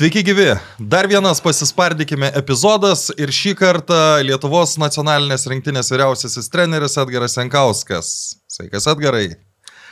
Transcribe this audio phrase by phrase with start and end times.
[0.00, 0.54] Sveiki gyvi.
[0.78, 8.08] Dar vienas pasispardykime epizodas ir šį kartą Lietuvos nacionalinės rinktinės vyriausiasis treneris Edgaras Senkauskas.
[8.48, 9.26] Sveikas Edgarai.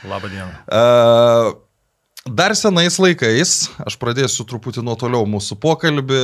[0.09, 0.49] Labą dieną.
[0.65, 1.51] Uh,
[2.29, 6.17] Dar senais laikais, aš pradėsiu truputį nuo toliau mūsų pokalbį,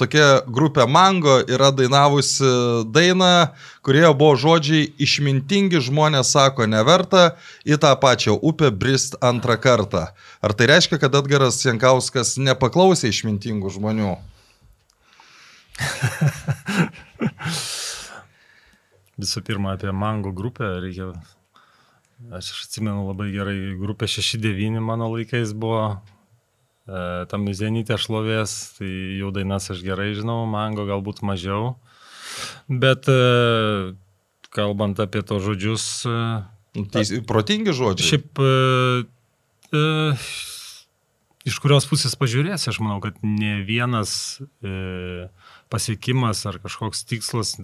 [0.00, 2.48] tokia grupė Mango yra dainavusi
[2.88, 3.52] dainą,
[3.84, 7.36] kurioje buvo žodžiai išmintingi žmonės sako neverta
[7.68, 10.16] į tą pačią upę brist antrą kartą.
[10.40, 14.16] Ar tai reiškia, kad Edgaras Jankauskas nepaklausė išmintingų žmonių?
[19.20, 21.12] Visų pirma, apie Mango grupę reikia
[22.18, 26.00] Aš atsimenu labai gerai, grupė 6-9 mano laikais buvo,
[26.90, 31.76] e, tam Zenytė šlovės, tai jau dainas aš gerai žinau, mango galbūt mažiau.
[32.66, 33.94] Bet e,
[34.50, 35.86] kalbant apie to žodžius.
[36.10, 36.18] E,
[36.90, 38.10] Teis, protingi žodžiai.
[38.10, 38.42] Šiaip,
[39.78, 39.78] e,
[41.48, 45.30] iš kurios pusės pažiūrėsi, aš manau, kad ne vienas e,
[45.70, 47.56] pasiekimas ar kažkoks tikslas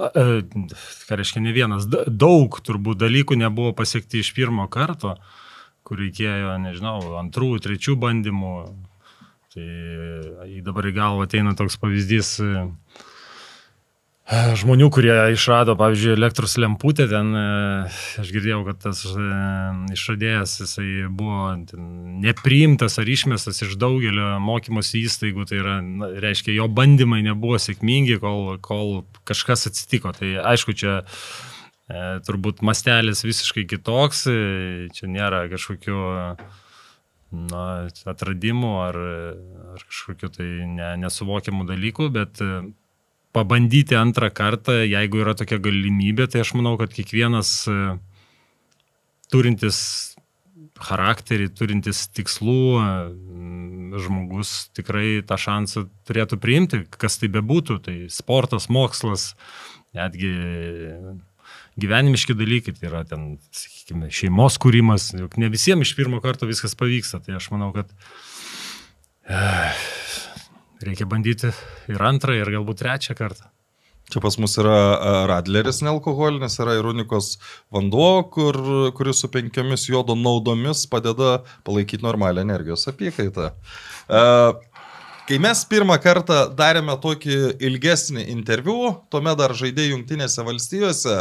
[0.00, 5.16] ką reiškia ne vienas, daug turbūt dalykų nebuvo pasiekti iš pirmo karto,
[5.84, 8.54] kur reikėjo, nežinau, antrų, trečių bandymų.
[9.50, 9.66] Tai
[10.62, 12.36] dabar į galvą ateina toks pavyzdys
[14.30, 17.46] žmonių, kurie išrado, pavyzdžiui, elektros lemputę, ten e,
[18.22, 19.24] aš girdėjau, kad tas e,
[19.96, 21.56] išradėjas, jisai buvo
[22.22, 28.20] nepriimtas ar išmestas iš daugelio mokymosi įstaigų, tai yra, na, reiškia, jo bandymai nebuvo sėkmingi,
[28.22, 30.14] kol, kol kažkas atsitiko.
[30.14, 36.02] Tai aišku, čia e, turbūt mastelis visiškai kitoks, e, čia nėra kažkokių
[37.50, 37.64] na,
[38.14, 39.00] atradimų ar,
[39.74, 42.38] ar kažkokių tai ne, nesuvokiamų dalykų, bet
[43.36, 47.78] pabandyti antrą kartą, jeigu yra tokia galimybė, tai aš manau, kad kiekvienas e,
[49.30, 49.80] turintis
[50.80, 52.88] charakterį, turintis tikslų, e,
[54.02, 59.34] žmogus tikrai tą šansą turėtų priimti, kas tai bebūtų, tai sportas, mokslas,
[59.96, 60.34] netgi
[61.80, 66.76] gyvenimiški dalykai, tai yra ten, sakykime, šeimos kūrimas, juk ne visiems iš pirmo karto viskas
[66.78, 67.90] pavyksta, tai aš manau, kad
[70.86, 71.52] reikia bandyti
[71.90, 73.50] ir antrą, ir galbūt trečią kartą.
[74.10, 77.36] Čia pas mus yra e, radleris nealkoholinis, yra ir unikos
[77.70, 78.56] vanduo, kur,
[78.96, 83.52] kuris su penkiomis jodo naudomis padeda palaikyti normalią energijos apykaitą.
[84.10, 84.22] E,
[85.28, 87.36] kai mes pirmą kartą darėme tokį
[87.68, 91.20] ilgesnį interviu, tuomet dar žaidė Junktinėse valstijose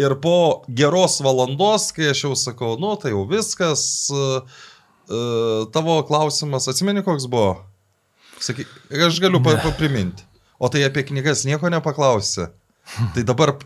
[0.00, 0.38] ir po
[0.72, 5.20] geros valandos, kai aš jau sakau, nu tai jau viskas, e,
[5.76, 7.71] tavo klausimas, atsimeni koks buvo?
[8.42, 8.66] Saky,
[9.06, 9.58] aš galiu ne.
[9.62, 10.26] papriminti.
[10.58, 12.48] O tai apie knygas nieko nepaklausi.
[13.14, 13.56] Tai dabar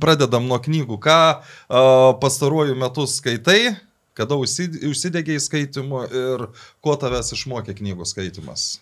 [0.00, 0.98] pradedam nuo knygų.
[1.00, 3.76] Ką uh, pastaruoju metu skaitai,
[4.16, 6.46] kada užsidegėjai skaitimu ir
[6.84, 8.78] ko tavęs išmokė knygų skaitimas?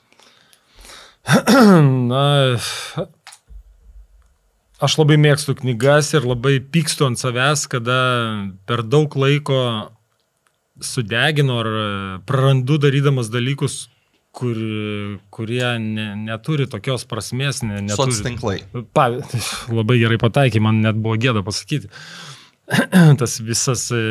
[2.11, 2.25] Na,
[4.79, 7.99] aš labai mėgstu knygas ir labai pykstu ant savęs, kada
[8.69, 9.59] per daug laiko
[10.83, 11.69] sudeginu ar
[12.27, 13.87] prarandu darydamas dalykus,
[14.35, 14.59] kur,
[15.35, 17.63] kurie ne, neturi tokios prasmės.
[17.67, 18.59] Ne, neturi, Sotstinklai.
[18.97, 19.09] Pa,
[19.71, 21.91] labai gerai pataikė, man net buvo gėda pasakyti.
[23.21, 24.03] Tas visas e,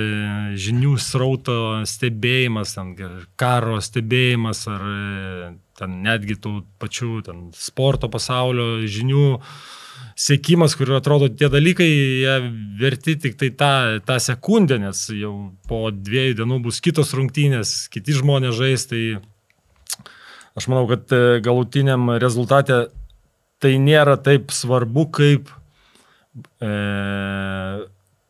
[0.61, 1.55] žinių srauto
[1.89, 2.91] stebėjimas, ten,
[3.39, 5.47] karo stebėjimas ar e,
[5.79, 9.25] ten, netgi tų pačių ten, sporto pasaulio žinių
[10.19, 12.35] sėkimas, kur atrodo tie dalykai, jie
[12.77, 13.73] verti tik tai tą,
[14.05, 15.33] tą sekundę, nes jau
[15.69, 19.01] po dviejų dienų bus kitos rungtynės, kiti žmonės žais, tai
[20.53, 22.85] Aš manau, kad e, galutiniam rezultate
[23.63, 25.49] tai nėra taip svarbu, kaip,
[26.61, 26.71] e,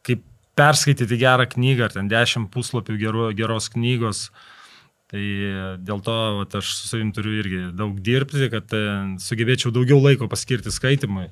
[0.08, 0.24] kaip
[0.56, 4.28] perskaityti gerą knygą, ar ten dešimt puslapių geru, geros knygos.
[5.14, 5.24] Tai
[5.86, 8.84] dėl to vat, aš su savim turiu irgi daug dirbti, kad e,
[9.22, 11.28] sugebėčiau daugiau laiko paskirti skaitimui.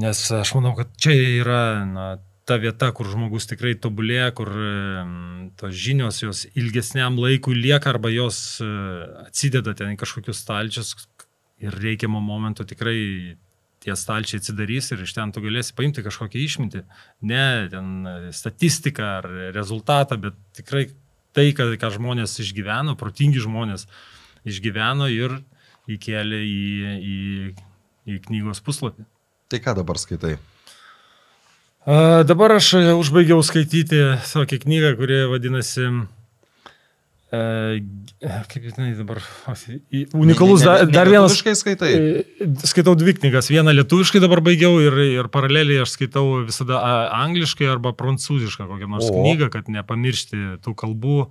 [0.00, 2.06] Nes aš manau, kad čia yra na,
[2.44, 4.50] ta vieta, kur žmogus tikrai tobulėja, kur
[5.60, 8.68] tos žinios jos ilgesniam laikui lieka arba jos e,
[9.24, 10.92] atsideda ten į kažkokius stalčius
[11.64, 12.98] ir reikiamą momentą tikrai
[13.84, 16.84] tie stalčiai atsidarys ir iš ten tu galėsi paimti kažkokią išmintį.
[17.28, 20.86] Ne ten statistiką ar rezultatą, bet tikrai
[21.36, 23.88] tai, ką, ką žmonės išgyveno, protingi žmonės
[24.48, 25.40] išgyveno ir
[25.90, 26.64] įkėlė į,
[26.96, 27.18] į,
[28.08, 29.04] į knygos puslapį.
[29.52, 30.38] Tai ką dabar skaitai?
[31.84, 35.84] Dabar aš e, užbaigiau skaityti tokią knygą, kuri vadinasi
[37.28, 37.40] e,
[38.48, 39.20] kaip jinai dabar,
[40.16, 41.34] unikalus, ne, ne, ne, dar vienas.
[41.34, 41.90] Lietuviškai skaitai?
[41.92, 46.80] E, skaitau dvi knygas, vieną lietuviškai dabar baigiau ir, ir paraleliai aš skaitau visada
[47.20, 49.18] angliškai arba prancūzišką kokią nors o.
[49.20, 51.26] knygą, kad nepamiršti tų kalbų,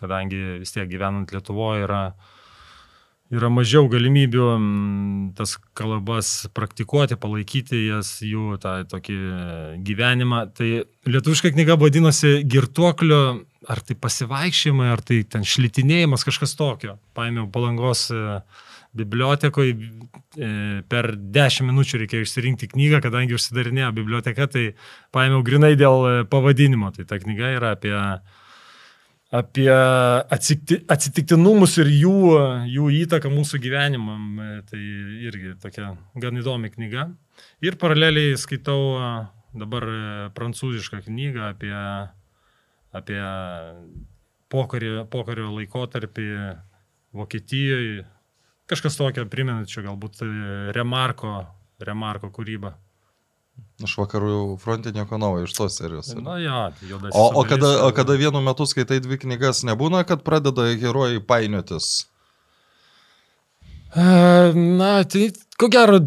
[0.00, 2.04] kadangi vis tiek gyvenant Lietuvoje yra
[3.32, 9.16] yra mažiau galimybių mm, tas kalbas praktikuoti, palaikyti jas, jų tą tokį
[9.86, 10.44] gyvenimą.
[10.56, 10.68] Tai
[11.08, 13.22] lietuviška knyga vadinosi Girtuoklio,
[13.70, 16.98] ar tai pasivaikščiojimai, ar tai ten šlitinėjimas, kažkas tokio.
[17.16, 18.40] Paėmiau palangos e,
[18.94, 19.78] bibliotekoje,
[20.90, 24.64] per 10 minučių reikėjo išsirinkti knygą, kadangi užsidarinėjo biblioteka, tai
[25.14, 26.92] paėmiau grinai dėl e, pavadinimo.
[26.94, 27.94] Tai ta knyga yra apie
[29.34, 32.18] apie atsikti, atsitiktinumus ir jų,
[32.70, 34.42] jų įtaką mūsų gyvenimam.
[34.68, 34.80] Tai
[35.26, 37.08] irgi tokia gan įdomi knyga.
[37.64, 38.78] Ir paraleliai skaitau
[39.54, 39.86] dabar
[40.36, 41.74] prancūzišką knygą apie,
[42.94, 43.20] apie
[44.52, 46.28] pokario, pokario laikotarpį
[47.14, 48.06] Vokietijoje.
[48.70, 50.22] Kažkas tokio primenančio galbūt
[50.74, 51.36] Remarko,
[51.84, 52.72] Remarko kūrybą.
[53.82, 56.12] Iš vakarų fronte nieko naujo iš tos serijos.
[56.14, 57.10] Na, ja, juodas.
[57.10, 62.06] O, o, kada, o kada vienu metu skaitai dvi knygas, nebūna, kad pradeda herojai painiotis?
[63.94, 65.26] Na, tai
[65.58, 65.98] ko gero,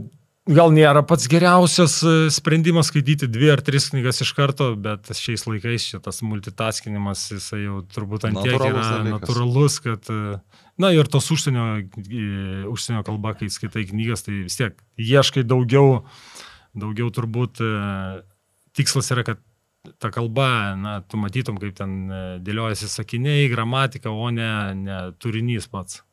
[0.47, 5.43] gal nėra pats geriausias e, sprendimas skaityti dvi ar tris knygas iš karto, bet šiais
[5.47, 9.11] laikais šitas multitaskinimas, jisai jau turbūt ant tiek yra dalykas.
[9.11, 10.39] natūralus, kad, e,
[10.79, 12.27] na ir tos užsienio, e,
[12.71, 16.27] užsienio kalba, kai skaitai knygas, tai vis tiek ieškai daugiau uh,
[16.79, 17.69] daugiau turbūt e,
[18.77, 19.44] tikslas yra, kad
[20.01, 25.69] ta kalba, na, tu matytum, kaip ten e, dėliojasi sakiniai, gramatika, o ne, ne turinys
[25.71, 26.03] pats.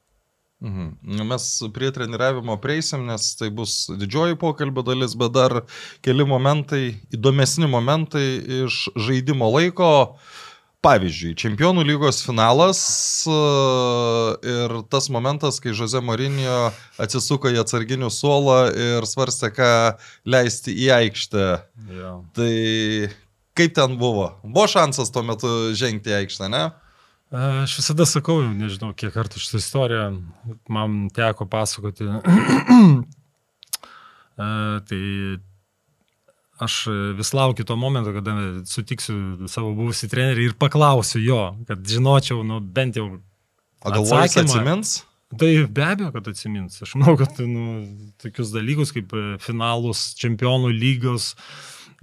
[0.65, 0.95] Mhm.
[1.19, 1.45] Nu, mes
[1.75, 5.59] prie treniravimo prieisim, nes tai bus didžioji pokalbio dalis, bet dar
[6.05, 8.25] keli momentai, įdomesni momentai
[8.65, 9.91] iš žaidimo laiko.
[10.15, 10.41] Uh,
[10.85, 12.81] Pavyzdžiui, Čempionų lygos finalas
[13.25, 13.37] e,
[14.53, 16.69] ir tas momentas, kai Jose Marinio
[17.01, 19.71] atsisuko į atsarginių suolą ir svarstė, ką
[20.29, 21.47] leisti į aikštę.
[21.97, 22.13] Ja.
[22.37, 22.53] Tai
[23.57, 24.35] kaip ten buvo?
[24.45, 26.67] Buvo šansas tuo metu žengti į aikštę, ne?
[27.35, 30.05] Aš visada sakau, nežinau, kiek kartų šitą istoriją
[30.71, 32.07] man teko pasakoti.
[34.37, 35.03] tai
[36.63, 36.85] aš
[37.19, 38.35] vis laukiu to momento, kada
[38.69, 43.09] sutiksiu savo buvusį trenerį ir paklausiu jo, kad žinočiau, nu, bent jau.
[43.85, 44.95] O galvoju, jis atsimins?
[45.39, 46.81] Tai be abejo, kad atsimins.
[46.85, 47.85] Aš manau, kad nu,
[48.23, 51.33] tokius dalykus kaip e, finalus, čempionų lygos,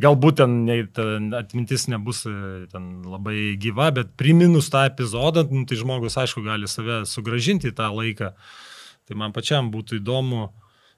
[0.01, 2.33] galbūt ten, ne, ten atmintis nebus e,
[2.71, 7.77] ten labai gyva, bet priminus tą epizodą, nu, tai žmogus, aišku, gali save sugražinti į
[7.77, 8.33] tą laiką.
[9.07, 10.49] Tai man pačiam būtų įdomu,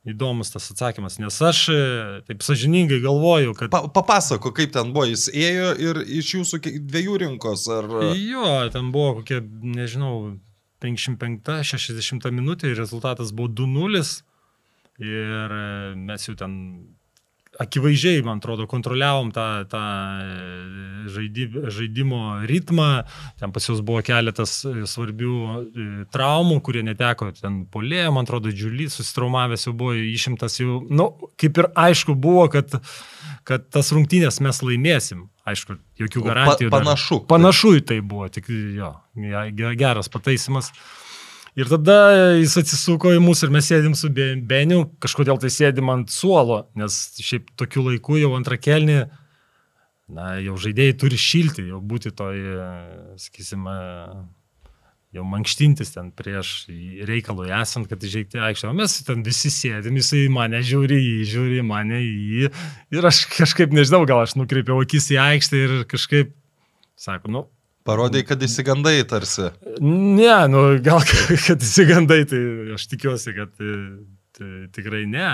[0.07, 1.81] įdomus tas atsakymas, nes aš e,
[2.27, 3.71] taip sažiningai galvoju, kad...
[3.71, 6.59] Pa, papasako, kaip ten buvo, jis ėjo ir iš jūsų
[6.89, 7.87] dviejų rinkos, ar...
[8.19, 10.35] Jo, ten buvo kokia, nežinau,
[10.83, 14.03] 55-60 minutė ir rezultatas buvo 2-0
[15.03, 15.63] ir e,
[15.95, 16.57] mes jau ten
[17.59, 19.81] akivaizdžiai, man atrodo, kontroliavom tą, tą
[20.23, 22.87] e, žaidimo ritmą,
[23.39, 28.53] ten pas jūs buvo keletas e, svarbių e, traumų, kurie neteko, ten polėjo, man atrodo,
[28.53, 32.73] džiulys susitraumavęs jau buvo išimtas jau, na, nu, kaip ir aišku buvo, kad,
[33.47, 35.27] kad tas rungtynės mes laimėsim.
[35.43, 36.69] Aišku, jokių garantijų.
[36.71, 37.17] Pa, panašu.
[37.19, 37.29] Dar.
[37.33, 38.93] Panašu į tai buvo, tik jo,
[39.75, 40.71] geras pataisimas.
[41.53, 41.95] Ir tada
[42.39, 46.95] jis atsisuko į mus ir mes sėdim su Beniu, kažkodėl tai sėdim ant suolo, nes
[47.21, 49.03] šiaip tokiu laiku jau antrą kelnį,
[50.13, 52.41] na, jau žaidėjai turi šilti, jau būti toj,
[53.21, 53.75] sakysime,
[55.13, 56.55] jau mankštintis ten prieš
[57.05, 58.71] reikalui esant, kad įžeikti aikštę.
[58.71, 62.49] O mes ten visi sėdim, jisai mane žiūri, jį žiūri, mane jį.
[62.97, 66.33] Ir aš kažkaip nežinau, gal aš nukreipiau akis į aikštę ir kažkaip,
[66.97, 67.45] sako, nu,
[67.83, 69.49] Parodai, kad įsigandai tarsi.
[69.83, 71.03] Ne, nu gal
[71.47, 72.43] kad įsigandai, tai
[72.77, 73.73] aš tikiuosi, kad tai,
[74.37, 75.31] tai, tikrai ne.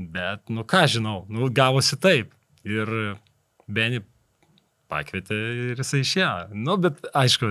[0.00, 2.32] Bet, nu ką žinau, nu gavosi taip.
[2.64, 2.88] Ir
[3.72, 4.00] Beni
[4.92, 5.36] pakvietė
[5.72, 6.32] ir jisai išėjo.
[6.56, 7.50] Nu, bet aišku,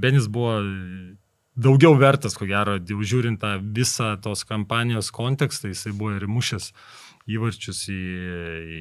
[0.00, 0.54] Benis buvo
[1.60, 6.70] daugiau vertas, ko gero, jau žiūrint tą visą tos kampanijos kontekstą, jisai buvo ir mušęs
[7.36, 7.98] įvarčius į,
[8.76, 8.80] į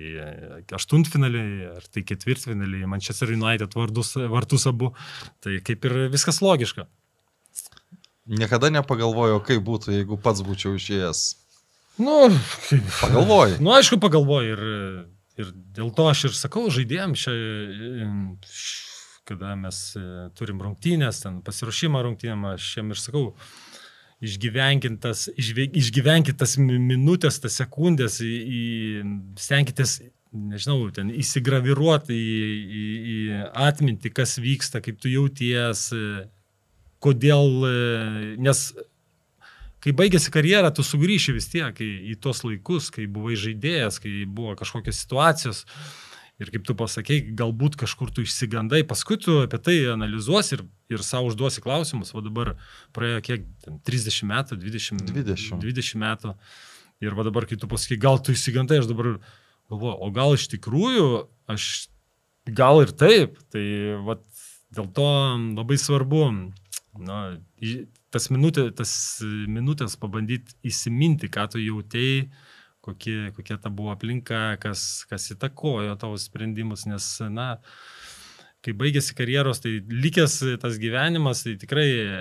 [0.77, 1.44] aštuntfinalį,
[1.75, 4.94] ar tai ketvirtfinalį, Manchester United vardus, vartus abu.
[5.44, 6.88] Tai kaip ir viskas logiška.
[8.29, 11.24] Niekada nepagalvojo, kaip būtų, jeigu pats būčiau išėjęs.
[12.00, 12.29] Nu,
[13.01, 13.58] pagalvoju.
[13.60, 14.62] Nu, aišku, pagalvoju ir,
[15.41, 17.25] ir dėl to aš ir sakau žaidėjams,
[19.27, 19.82] kada mes
[20.39, 23.68] turim rungtynės, ten pasiruošimą rungtynėm, aš jiem ir sakau, išgyvenkit
[24.99, 28.63] tas, išgyvenkit tas minutės, tas sekundės, į, į,
[29.39, 29.99] stenkitės,
[30.35, 32.49] nežinau, ten įsigraviruoti į,
[32.81, 32.83] į,
[33.13, 35.88] į atmintį, kas vyksta, kaip tu jauties,
[36.99, 37.63] kodėl,
[38.43, 38.65] nes
[39.83, 44.25] kai baigėsi karjerą, tu sugrįši vis tiek į, į tos laikus, kai buvai žaidėjas, kai
[44.27, 45.63] buvo kažkokios situacijos.
[46.39, 50.63] Ir kaip tu pasakei, galbūt kažkur tu išsigandai, paskui tu apie tai analizuosi ir,
[50.96, 52.13] ir savo užduosi klausimus.
[52.15, 52.53] O dabar
[52.96, 55.60] praėjo kiek, ten, 30 metų, 20, 20.
[55.65, 56.34] 20 metų.
[57.03, 59.17] Ir va dabar, kai tu pasakai, gal tu išsigandai, aš dabar
[59.72, 61.10] galvoju, o gal iš tikrųjų
[61.51, 61.67] aš
[62.55, 63.36] gal ir taip.
[63.51, 63.65] Tai
[64.08, 64.15] va,
[64.75, 65.10] dėl to
[65.60, 66.24] labai svarbu
[67.03, 67.19] na,
[68.13, 68.93] tas, minutė, tas
[69.27, 72.29] minutės pabandyti įsiminti, ką tu jautėjai
[72.89, 77.55] kokie, kokia ta buvo aplinka, kas, kas įtakojo tavo sprendimus, nes, na,
[78.65, 82.13] kai baigėsi karjeros, tai likęs tas gyvenimas, tai tikrai e,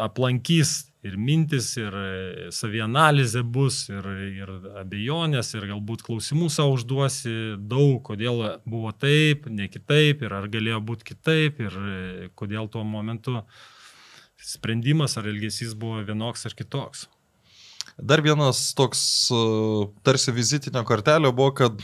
[0.00, 4.06] aplankys ir mintis, ir e, savianalizė bus, ir,
[4.42, 7.34] ir abejonės, ir galbūt klausimų savo užduosi
[7.70, 12.84] daug, kodėl buvo taip, ne kitaip, ir ar galėjo būti kitaip, ir e, kodėl tuo
[12.84, 13.40] momentu
[14.40, 17.08] sprendimas ar elgesys buvo vienoks ar kitoks.
[18.02, 19.00] Dar vienas toks
[19.34, 19.40] e,
[20.06, 21.82] tarsi vizitinė kortelė buvo, kad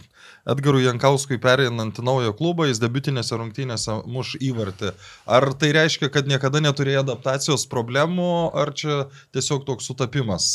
[0.48, 4.94] Edgarui Jankauskui pereinant į naują klubą, jis debutinėse rungtynėse muš įvartį.
[5.26, 9.04] Ar tai reiškia, kad niekada neturėjo adaptacijos problemų, ar čia
[9.36, 10.48] tiesiog toks sutapimas?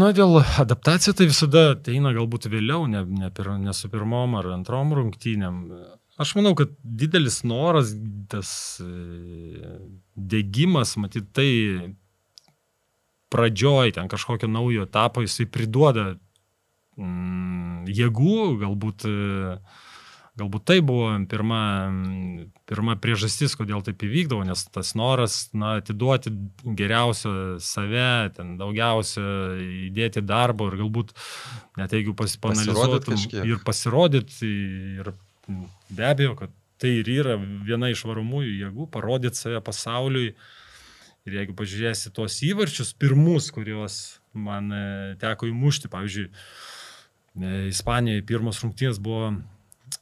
[0.00, 4.54] Na, dėl adaptacijos tai visada ateina galbūt vėliau, ne, ne, pir, ne su pirmom ar
[4.54, 5.58] antrom rungtynėm.
[6.20, 7.92] Aš manau, kad didelis noras,
[8.32, 9.68] tas e,
[10.16, 11.48] dėgymas, matyt, tai
[13.30, 16.14] pradžioj ten kažkokio naujo etapo jisai priduoda
[16.98, 19.06] mm, jėgų, galbūt,
[20.40, 21.62] galbūt tai buvo pirma,
[22.70, 26.32] pirma priežastis, kodėl taip įvykdavo, nes tas noras na, atiduoti
[26.64, 27.34] geriausią
[27.64, 29.24] save, ten daugiausia
[29.88, 31.14] įdėti darbo ir galbūt
[31.80, 34.54] net jeigu pasipanalizuotum ir pasirodyti
[35.00, 35.14] ir
[35.90, 40.32] be abejo, kad tai ir yra viena iš varomųjų jėgų, parodyti save pasauliui.
[41.28, 43.96] Ir jeigu pažiūrėsi tuos įvarčius, pirmus, kuriuos
[44.32, 44.84] man e,
[45.20, 49.34] teko įmušti, pavyzdžiui, e, Ispanijoje pirmos rungtynės buvo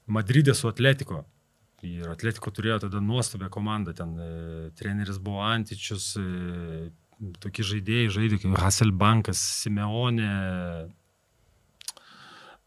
[0.07, 1.25] Madridė su Atletiko.
[1.87, 4.31] Ir Atletiko turėjo tada nuostabią komandą, ten e,
[4.79, 6.89] treneris buvo Antičius, e,
[7.43, 10.31] tokie žaidėjai žaidė kaip Hasselbankas, Simeonė,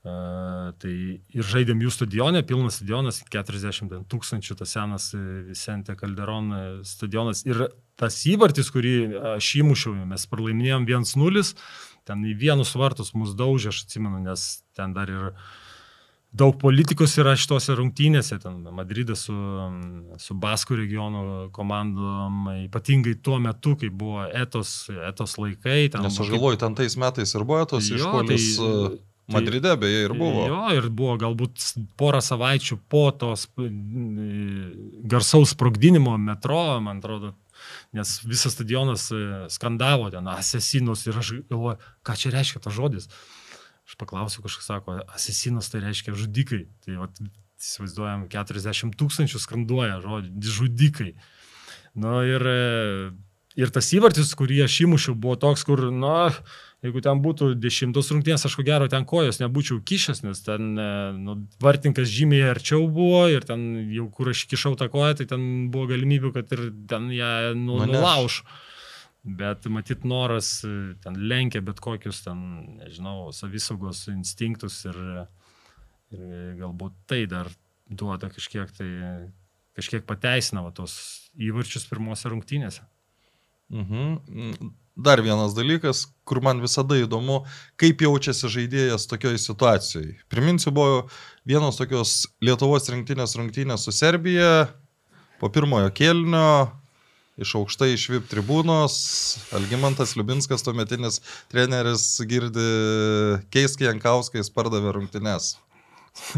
[0.02, 0.92] Uh, tai
[1.30, 7.44] ir žaidėm jų stadione, pilnas stadionas, 40 tūkstančių, tas senas Vicente Calderon stadionas.
[7.46, 7.68] Ir
[8.02, 8.96] tas įvartis, kurį
[9.36, 11.44] aš įmušiau, mes pralaiminėjom 1-0,
[12.10, 15.28] ten į vienus vartus mus daužė, aš atsimenu, nes ten dar ir
[16.34, 19.38] daug politikos yra šitose rungtynėse, ten Madridas su,
[20.18, 25.92] su Baskų regiono komandom, ypatingai tuo metu, kai buvo etos, etos laikai.
[25.94, 28.50] Nes aš galvoju, ten tais metais ir buvo etos išpolis.
[28.58, 30.46] Tai, Tai, Madride beje ir buvo.
[30.50, 31.62] Jo, ir buvo galbūt
[32.00, 33.46] porą savaičių po tos
[35.14, 37.36] garsaus sprogdinimo metro, man atrodo,
[37.96, 39.22] nes visas stadionas e,
[39.54, 43.08] skandavo ten asesinus ir aš galvoju, ką čia reiškia tas žodis.
[43.88, 46.66] Aš paklausiu, kažkas sako, asesinas tai reiškia žudikai.
[46.86, 47.18] Tai vat,
[47.62, 51.12] įsivaizduojam, 40 tūkstančių skanduoja žodį, žudikai.
[51.94, 53.10] Na nu, ir, e,
[53.60, 56.32] ir tas įvartis, kurį aš įmušiau, buvo toks, kur, na,
[56.82, 60.86] Jeigu ten būtų dešimtos rungtynės, aš ko gero ten kojos nebūčiau kišęs, nes ten e,
[61.14, 65.44] nu, vartininkas žymiai arčiau buvo ir ten jau kur aš kišau tą koją, tai ten
[65.74, 68.40] buvo galimybių, kad ir ten ją nu, nulauž.
[69.22, 70.74] Bet matyt, noras e,
[71.06, 72.42] ten lenkia bet kokius ten,
[72.82, 74.98] nežinau, savisaugos instinktus ir,
[76.18, 77.54] ir galbūt tai dar
[77.94, 78.90] duoda kažkiek tai,
[79.78, 80.98] kažkiek pateisinama tos
[81.38, 82.90] įvarčius pirmose rungtynėse.
[83.70, 87.42] Mhm dar vienas dalykas, kur man visada įdomu,
[87.80, 90.18] kaip jaučiasi žaidėjas tokioje situacijoje.
[90.32, 91.08] Priminsiu, buvo
[91.48, 94.70] vienos tokios Lietuvos rinktinės rungtynės su Serbija,
[95.42, 96.70] po pirmojo kėlinio,
[97.42, 98.96] iš aukštai iš VIP tribūnos,
[99.58, 101.22] Algimantas Liubinskas, tuometinis
[101.52, 102.68] treneris, girdi
[103.54, 105.56] Keiskį Jankauskais pardavė rungtynės.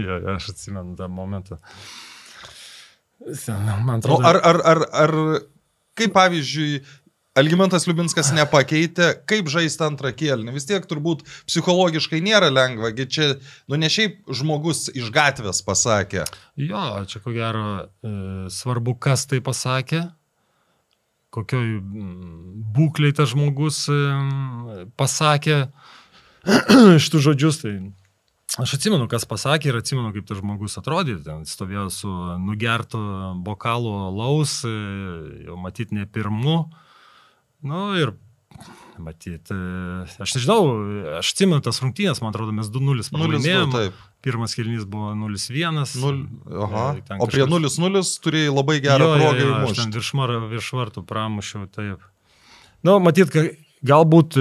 [0.00, 1.60] jo, jo, aš atsimenu tą momentą.
[3.18, 4.22] Man atrodo.
[4.22, 5.14] O ar, ar, ar, ar
[5.98, 6.80] Kaip pavyzdžiui,
[7.38, 10.54] Algymantas Liubinskas nepakeitė, kaip žaisti antrą kėlinį.
[10.56, 13.28] Vis tiek turbūt psichologiškai nėra lengva, gi čia,
[13.70, 16.24] nu ne šiaip žmogus iš gatvės pasakė.
[16.58, 18.12] Jo, čia ko gero e,
[18.50, 20.02] svarbu, kas tai pasakė,
[21.36, 21.78] kokioj
[22.74, 24.00] būkliai tas žmogus e,
[24.98, 25.60] pasakė
[27.04, 27.62] šitų žodžius.
[27.62, 27.76] Tai
[28.56, 31.18] Aš atsimenu, kas pasakė ir atsimenu, kaip tas žmogus atrodė.
[31.20, 33.00] Ten stovėjo su nugertu
[33.44, 34.72] bokalu laus, e,
[35.44, 36.62] jau matyt ne pirmu.
[37.68, 38.14] Nu ir
[38.98, 39.60] matyt, e,
[40.24, 40.64] aš nežinau,
[41.20, 43.78] aš atsimenu tas rungtynės, man atrodo, mes 2-0 pralaimėjom.
[44.24, 45.84] Pirmas kilnys buvo 0-1.
[45.84, 46.88] Aha.
[46.96, 47.34] E, o kažkas...
[47.34, 49.56] prie 0-0 turėjai labai gerą progą.
[49.68, 50.14] Aš ten virš,
[50.56, 52.00] virš vartų pramušiau, taip.
[52.80, 53.36] Nu, matyt,
[53.84, 54.40] galbūt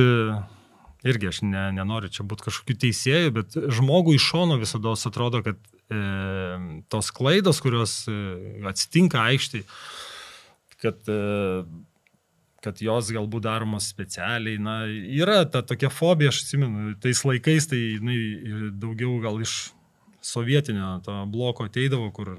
[1.08, 5.58] irgi aš ne, nenoriu čia būti kažkokiu teisėju, bet žmogui iš šono visada atrodo, kad
[5.58, 6.02] e,
[6.92, 8.18] tos klaidos, kurios e,
[8.70, 9.64] atsitinka aikštai,
[10.84, 11.64] kad, e,
[12.66, 17.82] kad jos galbūt daromos specialiai, na, yra ta tokia fobija, aš atsimenu, tais laikais tai
[17.82, 18.20] jinai
[18.76, 19.58] daugiau gal iš
[20.26, 22.36] sovietinio to bloko ateidavo, kur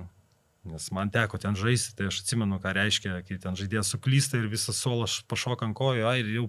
[0.69, 4.49] Nes man teko ten žaisti, tai aš atsimenu, ką reiškia, kai ten žaidėjas suklysta ir
[4.53, 6.47] visas solas pašoka ant kojo, ai, ir jau,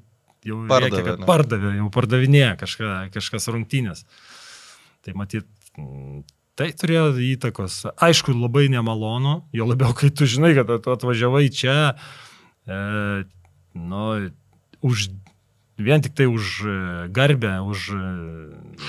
[0.48, 1.28] jau Pardavė, reikia, kad ne?
[1.30, 4.04] pardavė, jau pardavinėja kažką, kažkas rungtynės.
[5.06, 6.24] Tai matyt, mm,
[6.60, 7.82] tai turėjo įtakos.
[7.96, 11.78] Aišku, labai nemalonu, jo labiau, kai tu žinai, kad tu atvažiavai čia,
[12.68, 12.80] e,
[13.76, 14.04] nu,
[14.86, 15.10] už,
[15.80, 16.78] vien tik tai už e,
[17.16, 18.04] garbę, už e,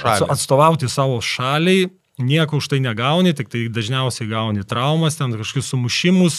[0.01, 0.31] Šalį.
[0.35, 6.37] atstovauti savo šaliai nieko už tai negauni, tik tai dažniausiai gauni traumas, ten kažkokius sumušimus,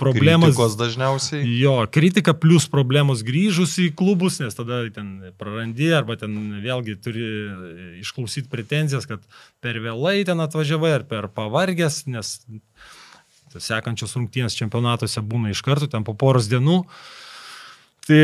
[0.00, 0.50] problemas.
[0.50, 1.44] Kritikos dažniausiai.
[1.60, 7.30] Jo, kritika plus problemos grįžus į klubus, nes tada ten prarandi arba ten vėlgi turi
[8.02, 9.24] išklausyti pretenzijas, kad
[9.64, 12.38] per vėlai ten atvažiavai ar per pavargęs, nes
[13.58, 16.84] sekančios rungtynės čempionatuose būna iš karto, ten po poros dienų.
[18.06, 18.22] Tai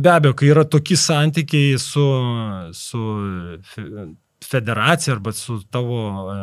[0.00, 2.04] be abejo, kai yra tokie santykiai su,
[2.76, 3.00] su
[4.44, 6.02] federacija arba su tavo
[6.32, 6.36] e,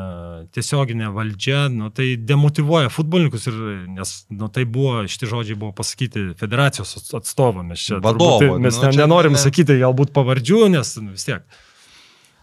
[0.56, 3.60] tiesioginė valdžia, nu, tai demotivuoja futbolininkus ir,
[3.96, 8.82] nes nu, tai buvo, šitie žodžiai buvo pasakyti federacijos atstovam, mes čia, Vadovo, turbūt, mes
[8.84, 11.48] nu, nenorim ne- sakyti galbūt pavardžių, nes nu, vis tiek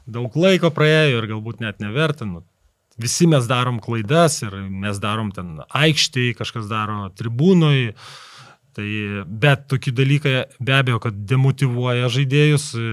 [0.09, 2.43] daug laiko praėjo ir galbūt net nevertinu.
[3.01, 7.93] Visi mes darom klaidas ir mes darom ten aikštėje, kažkas daro tribūnoj.
[8.73, 8.89] Tai,
[9.29, 12.71] bet tokie dalykai be abejo, kad demotivuoja žaidėjus.
[12.73, 12.93] e,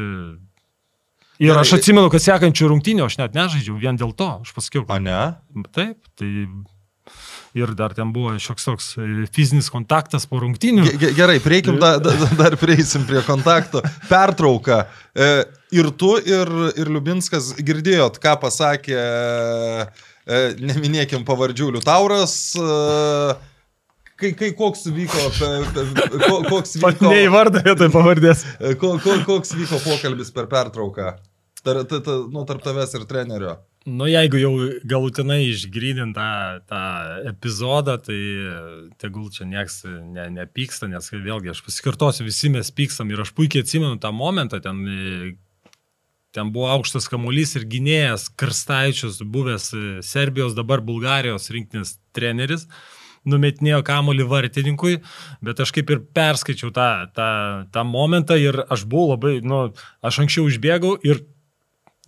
[1.39, 1.61] Ir Gerai.
[1.63, 4.27] aš atsimenu, kad sekančių rungtynių aš net nežaidžiau vien dėl to.
[4.43, 5.19] Aš pasakiau, O ne?
[5.71, 6.27] taip, tai
[7.57, 10.83] ir dar ten buvo šioks toks e, fizinis kontaktas po rungtynių.
[10.85, 13.81] Ge- ge- Gerai, prieikim, da, da, dar prieisim prie kontakto.
[14.11, 14.83] Pertrauka.
[15.15, 16.49] E, Ir tu, ir,
[16.81, 18.95] ir Liubinskas girdėjot, ką pasakė,
[20.25, 22.33] e, neminėkim pavardžių, Liutauras.
[24.19, 25.27] Kai, kai koks vyko,
[26.49, 28.41] koks vyko, Neįvardavė tai pavardės.
[28.81, 31.13] ko, ko, koks vyko pokalbis per pertrauką
[31.65, 33.57] tar, ta, ta, nu, tarp tavęs ir trenerio.
[33.89, 34.51] Nu, jeigu jau
[34.87, 36.31] galutinai išgrydint tą,
[36.69, 36.81] tą
[37.31, 38.19] epizodą, tai
[39.01, 43.63] tegul čia nieks ne, nepyksta, nes vėlgi aš pasikartosiu, visi mes pykstam ir aš puikiai
[43.63, 44.83] atsimenu tą momentą, ten,
[46.35, 49.71] ten buvo aukštas kamuolys ir gynėjas Karstaičius, buvęs
[50.05, 52.67] Serbijos, dabar Bulgarijos rinktinės treneris
[53.27, 54.99] numetinėjo kamolį vartininkui,
[55.43, 57.31] bet aš kaip ir perskaičiau tą, tą,
[57.73, 59.67] tą momentą ir aš buvau labai, nu,
[60.05, 61.23] aš anksčiau užbėgau ir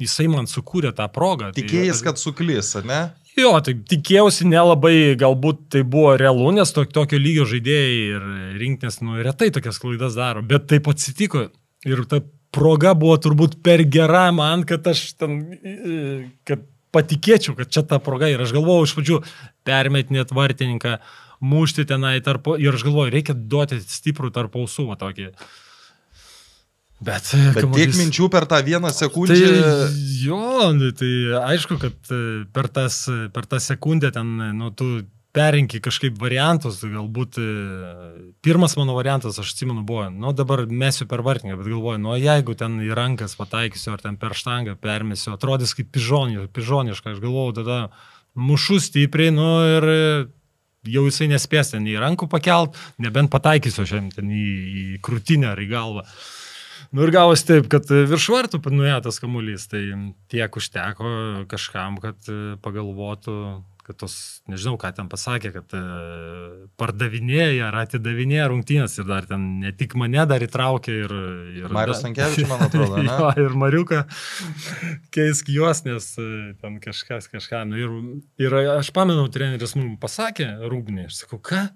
[0.01, 1.51] jisai man sukūrė tą progą.
[1.53, 3.01] Tai Tikėjais, aš- kad suklys, ne?
[3.39, 8.25] Jo, tai tikėjausi nelabai, galbūt tai buvo realu, nes to, tokio lygio žaidėjai ir
[8.59, 11.45] rinktinės, nu, retai tokias klaidas daro, bet taip atsitiko
[11.87, 12.19] ir ta
[12.51, 15.37] proga buvo turbūt per gera man, kad aš ten,
[16.43, 19.19] kad patikėčiau, kad čia ta proga ir aš galvojau iš pradžių
[19.63, 20.97] permetinėt vartininką,
[21.41, 25.31] mušti tenai tarp, ir aš galvoju, reikia duoti stiprų tarp ausų, tokį.
[27.01, 29.33] Bet, Bet tiek minčių per tą vieną sekundę.
[29.33, 29.87] Tai
[30.21, 30.43] jo,
[30.77, 32.21] nu, tai aišku, kad e,
[32.53, 34.99] per, tas, per tą sekundę ten, nu, tu
[35.35, 37.45] perinki kažkaip variantus, galbūt e,
[38.43, 42.55] pirmas mano variantas, aš atsimenu, buvo, nu dabar mesiu per vartininką, bet galvoju, nu jeigu
[42.59, 47.79] ten į rankas pataikysiu ar ten per štangą permesiu, atrodys kaip pižoniška, aš galvoju, tada
[48.35, 50.03] mušu stipriai, nu ir e,
[50.91, 54.45] jau jisai nespės ten į rankų pakelt, nebent pataikysiu šiandien ten į,
[54.83, 56.05] į krūtinę ar į galvą.
[56.91, 59.85] Nu ir gavosi taip, kad virš vartų nuėjo tas kamuolys, tai
[60.31, 61.11] tiek užteko
[61.51, 63.35] kažkam, kad e, pagalvotų,
[63.87, 64.15] kad tos,
[64.51, 65.81] nežinau, ką ten pasakė, kad e,
[66.79, 71.15] pardavinėja ar atidavinėja rungtynės ir dar ten ne tik mane dar įtraukė ir...
[71.63, 74.03] ir Marius Tankievičius, man atrodo, jo, ir Mariuką
[75.15, 77.63] keisk juos, nes e, ten kažkas kažką.
[77.71, 77.95] Nu, ir,
[78.47, 81.69] ir aš pamenu, treneris mums pasakė, rūbnė, aš sakau, ką?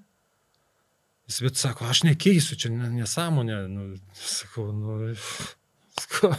[1.25, 3.63] Jis bet sako, aš nekeisiu, čia ne- nesąmonė.
[3.71, 5.15] Nu, sakau, nu,
[5.97, 6.35] sakau.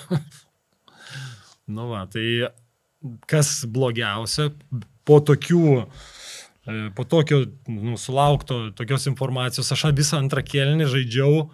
[1.77, 2.53] nu va, tai
[3.31, 4.51] kas blogiausia,
[5.07, 5.67] po tokių,
[6.67, 11.49] e, po tokio, nu, sulaukto tokios informacijos, aš visą antrą kelnį žaidžiau,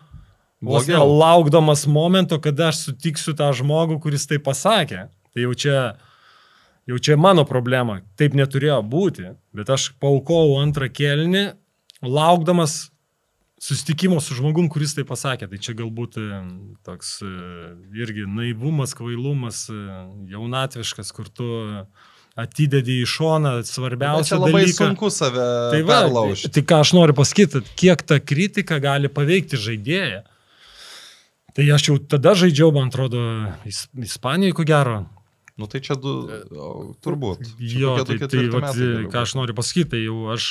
[0.63, 5.09] vos ne laukdamas momento, kada aš sutiksiu tą žmogų, kuris tai pasakė.
[5.33, 5.97] Tai jau čia,
[6.87, 11.53] jau čia mano problema, taip neturėjo būti, bet aš paukojau antrą kelnį,
[12.05, 12.92] laukdamas
[13.63, 15.47] susitikimo su žmogum, kuris tai pasakė.
[15.53, 16.25] Tai čia galbūt e,
[16.87, 17.29] toks e,
[18.03, 19.77] irgi naivumas, kvailumas, e,
[20.33, 21.47] jaunatviškas, kur tu
[22.43, 24.79] atidedi į šoną svarbiausia čia labai dalyką.
[24.81, 26.51] sunku save Tai, va, tai, perlaužti.
[26.57, 30.23] tai ką aš noriu pasakyti, kiek ta kritika gali paveikti žaidėją.
[31.53, 33.21] Tai aš jau tada žaidžiau, man atrodo,
[33.69, 34.95] Is- Ispanijoje, ko gero.
[35.61, 36.25] Nu tai čia du,
[37.05, 37.45] turbūt.
[37.61, 38.73] Čia Jo, tai, tai vat,
[39.13, 40.47] ką aš noriu pasakyti, tai jau aš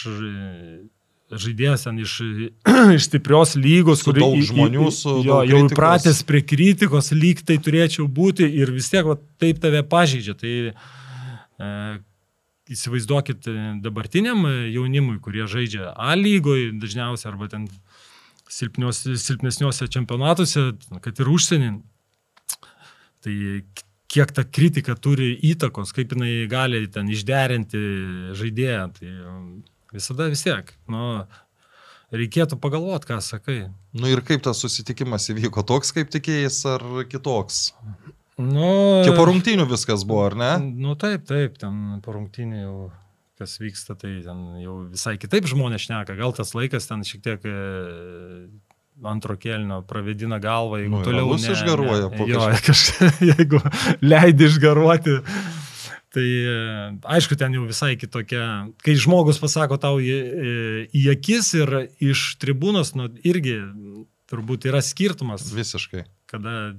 [1.39, 2.17] žaidėjas ten iš,
[2.97, 8.07] iš stiprios lygos, Su daug žmonių, su jo, jau įpratęs prie kritikos, lyg tai turėčiau
[8.11, 10.35] būti ir vis tiek va, taip tave pažeidžia.
[10.39, 11.69] Tai e,
[12.75, 17.69] įsivaizduokit e, dabartiniam e, jaunimui, kurie žaidžia A lygoje dažniausiai arba ten
[18.51, 20.71] silpnios- silpnesniuose čempionatuose,
[21.03, 21.71] kad ir užsienį.
[23.21, 23.35] Tai
[24.11, 27.81] kiek ta kritika turi įtakos, kaip jinai gali ten išderinti
[28.35, 29.11] žaidėją, tai
[29.95, 30.71] visada vis tiek.
[30.91, 31.25] Nu,
[32.15, 33.59] reikėtų pagalvoti, ką sakai.
[33.95, 37.69] Nu ir kaip tas susitikimas įvyko, toks kaip tikėjais ar kitoks?
[38.41, 38.71] Nu,
[39.05, 40.51] Čia po rungtynių viskas buvo, ar ne?
[40.81, 42.75] Nu taip, taip, ten po rungtynį jau
[43.41, 46.17] kas vyksta, tai ten jau visai kitaip žmonės šneka.
[46.19, 47.55] Gal tas laikas ten šiek tiek e,
[49.11, 52.27] antro kelnio pravedina galvą, jeigu Nu, toliau alus išgaruoja po
[52.67, 53.61] kažką, jeigu
[54.05, 55.17] leidi išgaruoti.
[56.11, 56.23] Tai
[57.15, 58.43] aišku, ten jau visai kitokia.
[58.83, 60.15] Kai žmogus pasako tau į,
[60.91, 61.71] į- akis ir
[62.03, 63.55] iš tribūnos, nu, irgi
[64.31, 66.03] turbūt yra skirtumas Visiškai.
[66.31, 66.73] kada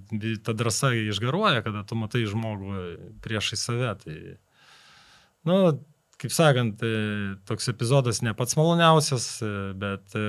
[0.44, 2.76] ta drąsa išgaruoja, kada tu matai žmogų
[3.24, 3.94] priešai save.
[4.04, 4.16] Tai,
[5.48, 5.56] nu,
[6.20, 10.26] kaip sakant, e, toks epizodas ne pats maloniausias, e, bet e,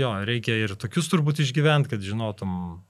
[0.00, 2.82] jo, reikia ir tokius turbūt išgyventi, kad žinotum,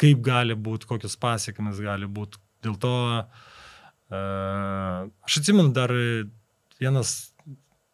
[0.00, 2.38] kaip gali būti, kokios pasiekmes gali būti.
[2.66, 3.20] Dėl to e,
[4.10, 6.24] aš atsimenu dar e,
[6.80, 7.32] vienas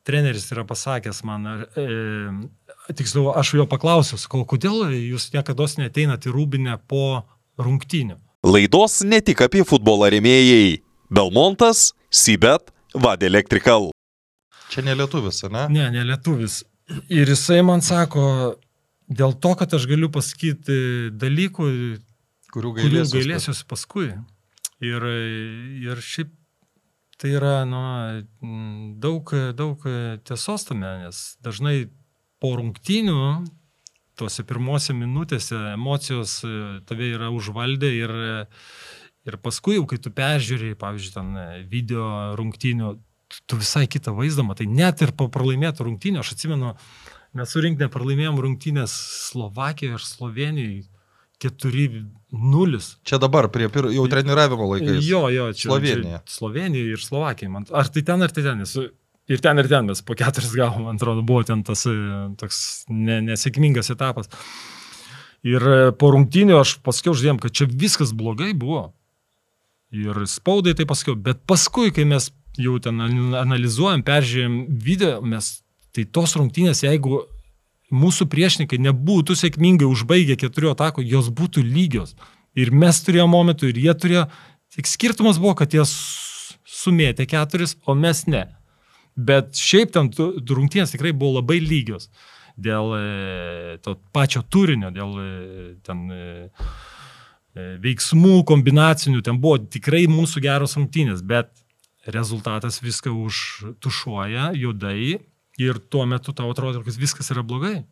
[0.04, 1.46] treneris yra pasakęs man,
[1.78, 1.86] e,
[2.98, 7.22] tiksliau, aš jo paklausiau, sakau, kodėl jūs niekada neteinate į rūbinę po
[7.58, 8.18] rungtynių.
[8.42, 10.82] Laidos ne tik apie futbolą rėmėjai.
[11.12, 13.90] Belmontas, Sibet, Vad Electrical.
[14.72, 15.64] Čia ne lietuvis, ar ne?
[15.70, 16.62] Ne, ne lietuvis.
[17.12, 18.56] Ir jisai man sako,
[19.08, 21.68] dėl to, kad aš galiu pasakyti dalykų,
[22.52, 23.14] Kurių kurių gailėsiu.
[23.16, 24.08] gailėsiuosi paskui.
[24.82, 25.04] Ir,
[25.86, 26.32] ir šiaip
[27.22, 27.80] tai yra nu,
[28.98, 29.84] daug, daug
[30.26, 31.84] tiesos tame, nes dažnai
[32.42, 33.18] po rungtynių,
[34.18, 36.50] tuose pirmose minutėse emocijos e,
[36.88, 38.12] tave yra užvaldę ir,
[39.28, 42.06] ir paskui jau, kai tu peržiūrėjai, pavyzdžiui, ten e, video
[42.38, 42.92] rungtynių,
[43.46, 46.74] tu- visai kitą vaizdą matai, net ir po pralaimėtų rungtynių, aš atsimenu,
[47.38, 48.96] mes surinkti pralaimėjom rungtynės
[49.30, 50.91] Slovakijoje ir Slovenijoje
[51.42, 52.80] 4-0.
[53.08, 53.90] Čia dabar, prie pir...
[53.94, 55.02] jau treniravimo laikais.
[55.04, 56.22] Jo, jo, čia Slovenija.
[56.24, 57.50] Čia Slovenija ir Slovakija.
[57.52, 58.62] Man, ar tai ten, ar tai ten.
[58.64, 58.86] Esu,
[59.30, 61.94] ir ten, ir ten mes po keturis gavom, man atrodo, buvo ten tas e,
[62.40, 64.30] toks ne, nesėkmingas etapas.
[65.46, 68.90] Ir e, po rungtynių aš pasakiau žodėm, kad čia viskas blogai buvo.
[69.92, 75.58] Ir spaudai tai pasakiau, bet paskui, kai mes jau ten an- analizuojam, peržiūrėjom video, mes
[75.92, 77.24] tai tos rungtynės, jeigu
[77.92, 82.16] mūsų priešininkai nebūtų sėkmingai užbaigę keturių atakų, jos būtų lygios.
[82.58, 84.26] Ir mes turėjome momentų, ir jie turėjo.
[84.72, 88.46] Tik skirtumas buvo, kad jie sumėtė keturis, o mes ne.
[89.16, 92.08] Bet šiaip ten rungtynės tikrai buvo labai lygios.
[92.56, 93.02] Dėl e,
[93.84, 95.28] to pačio turinio, dėl e,
[95.84, 96.22] ten e,
[97.80, 101.52] veiksmų kombinacinių, ten buvo tikrai mūsų geros rungtynės, bet
[102.12, 105.20] rezultatas viską užtušuoja juodai
[105.60, 107.82] ir tuo metu tau atrodo, kad viskas yra blogai.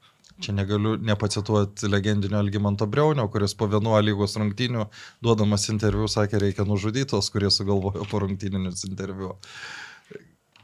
[0.41, 4.87] Čia negaliu nepacituoti legendinio Algymanto Breunio, kuris po 11 lygos rungtynių
[5.21, 9.35] duodamas interviu sakė, reikia nužudyti tos, kurie sugalvojo po rungtyninius interviu.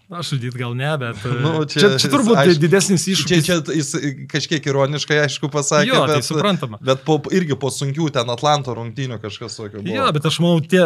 [0.06, 3.14] Aš žudyt gal ne, bet e, Nu, čia, čia- čia, čia turbūt aišku, didesnis Čia,
[3.16, 3.46] iššūkis.
[3.48, 3.88] čia jis
[4.30, 6.78] kažkiek ironiškai, aišku, pasakė, jo, tai bet, suprantama.
[6.78, 9.90] bet po, irgi po sunkių ten Atlanto rungtynių kažkas tokio buvo.
[9.96, 10.84] Jo, bet aš manau, tie,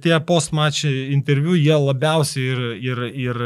[0.00, 3.42] tie post-match interviu, jie labiausiai ir, ir, ir,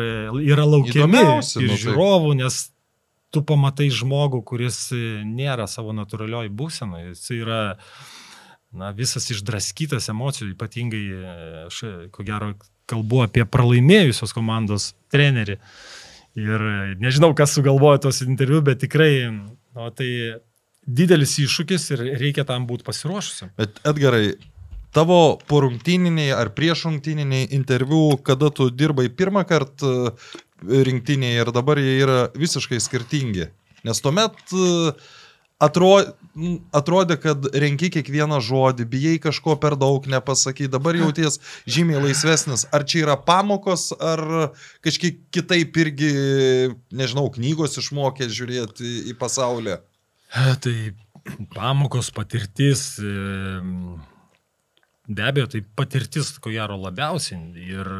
[0.54, 1.82] yra laukiami Įdomiausi, ir nu tai.
[1.88, 2.60] žiūrovų, nes
[3.34, 4.78] tu pamatai žmogų, kuris
[5.26, 7.08] nėra savo natūralioj būsenai.
[7.10, 7.60] Jis yra
[8.76, 11.36] na, visas išdraskytas emocijų, ypatingai, e,
[11.66, 12.54] e, ko gero
[12.90, 15.58] kalbu apie pralaimėjusios komandos trenerį.
[16.36, 20.10] Ir e, nežinau, kas sugalvojo tos interviu, bet tikrai, nu, tai
[20.86, 23.50] didelis iššūkis ir reikia tam būti pasiruošusiam.
[23.58, 24.36] Bet Edgarai,
[24.94, 30.14] tavo porungtyniniai ar priešrungtyniniai interviu, kada tu dirbai pirmą kartą
[30.62, 33.50] rinktinėje ir dabar jie yra visiškai skirtingi.
[33.86, 34.92] Nes tuomet e,
[35.62, 35.90] atro,
[36.76, 42.66] atrodė, kad renki kiekvieną žodį, bijai kažko per daug nepasakyti, dabar jauties žymiai laisvesnis.
[42.74, 44.52] Ar čia yra pamokos, ar
[44.84, 46.12] kažkiek kitaip irgi,
[46.94, 49.78] nežinau, knygos išmokė žiūrėti į, pasaulį.
[50.62, 50.76] Tai
[51.54, 52.88] pamokos, patirtis,
[55.06, 57.40] be abejo, tai patirtis, ko gero, labiausiai.
[57.64, 57.90] Ir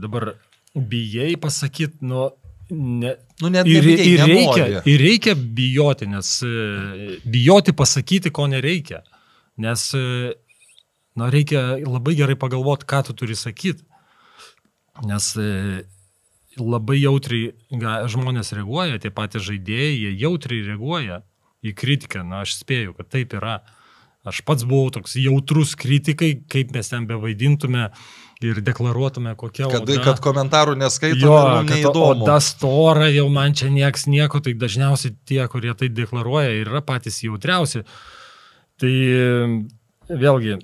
[0.00, 0.34] dabar
[0.74, 2.28] bijai pasakyti, nu,
[2.70, 4.92] ne, Nu, net Ir, nebijai, ir, reikia, nenori.
[4.92, 6.50] ir reikia bijoti, nes e,
[7.24, 9.00] bijoti pasakyti, ko nereikia.
[9.56, 10.34] Nes e,
[11.16, 13.82] na, reikia labai gerai pagalvoti, ką tu turi sakyti.
[15.08, 15.48] Nes e,
[16.60, 17.54] labai jautriai
[18.12, 21.22] žmonės reaguoja, tie patys žaidėjai, jie jautriai reaguoja
[21.64, 22.24] į kritiką.
[22.28, 23.60] Na, aš spėju, kad taip yra.
[24.28, 27.86] Aš pats buvau toks jautrus kritikai, kaip mes ten bevaidintume
[28.44, 29.96] ir deklaruotume, kokia Kad, oda.
[30.04, 32.24] kad komentarų neskaito, Jo, kad neįdomu.
[32.24, 37.22] oda stora, jau man čia nieks nieko, tai dažniausiai tie, kurie tai deklaruoja, yra patys
[37.24, 37.82] jautriausi.
[38.80, 38.92] Tai
[40.10, 40.56] vėlgi,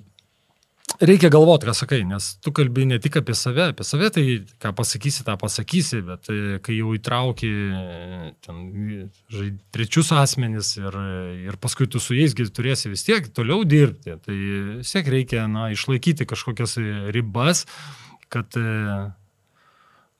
[1.01, 4.23] reikia galvoti, ką sakai, nes tu kalbi ne tik apie save, apie save tai
[4.63, 8.63] ką pasakysi, tą pasakysi, bet e, kai jau įtrauki e, ten,
[9.33, 10.97] žai, trečius asmenis ir,
[11.47, 14.37] ir paskui tu su jaisgi turėsi vis tiek toliau dirbti, tai
[14.81, 16.77] vis tiek reikia na, išlaikyti kažkokias
[17.15, 17.65] ribas,
[18.33, 19.09] kad, e,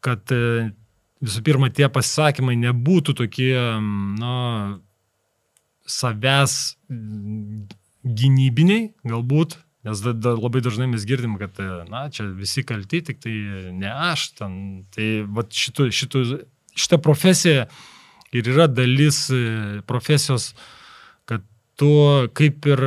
[0.06, 0.72] kad e,
[1.26, 3.54] visų pirma tie pasisakymai nebūtų tokie,
[4.22, 4.36] na,
[5.88, 6.78] savęs
[8.08, 13.02] gynybiniai, galbūt, nes da, da, labai dažnai mes girdim, kad, e, na, čia visi kalti,
[13.08, 13.36] tik tai
[13.76, 14.58] ne aš ten.
[14.94, 16.24] Tai va šitų, šitų,
[16.78, 17.68] šita profesija
[18.36, 19.42] ir yra dalis e,
[19.88, 20.52] profesijos,
[21.30, 21.46] kad
[21.80, 21.92] tu
[22.38, 22.86] kaip ir,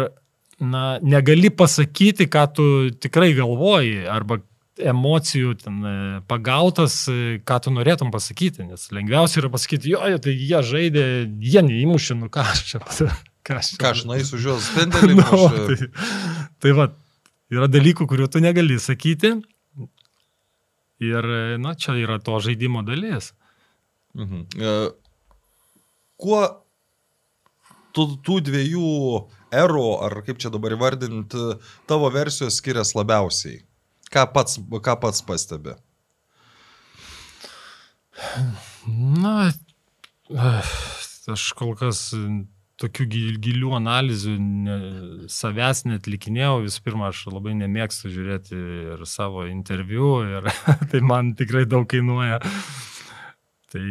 [0.61, 2.69] na, negali pasakyti, ką tu
[3.01, 4.43] tikrai galvoji, arba
[4.81, 5.97] emocijų ten e,
[6.29, 7.03] pagautas,
[7.47, 11.05] ką tu norėtum pasakyti, nes lengviausia yra pasakyti, jo, tai jie žaidė,
[11.41, 12.81] jie neįmušė, nu ką aš čia,
[13.47, 13.75] ką aš.
[13.81, 15.19] Ką aš nueisiu už juos spendelį.
[15.21, 15.91] No, tai,
[16.63, 16.91] tai va,
[17.53, 19.35] yra dalykų, kurių tu negali sakyti.
[21.01, 21.29] Ir,
[21.61, 23.33] na, čia yra to žaidimo dalis.
[24.19, 24.43] Mhm.
[24.61, 24.75] E,
[26.21, 26.41] Kuo
[27.97, 28.89] tų, tų dviejų
[29.57, 31.47] erų, ar kaip čia dabar įvardinti,
[31.89, 33.63] tavo versijos skiriasi labiausiai?
[34.13, 35.77] Ką pats, ką pats pastebi?
[38.85, 39.51] Na,
[41.31, 42.11] aš kol kas
[42.81, 44.77] tokių gil- gilių analizių ne,
[45.33, 46.63] savęs netlikinėjau.
[46.65, 48.57] Visų pirma, aš labai nemėgstu žiūrėti
[48.97, 50.49] ir savo interviu, ir
[50.91, 52.41] tai man tikrai daug kainuoja.
[53.71, 53.87] Tai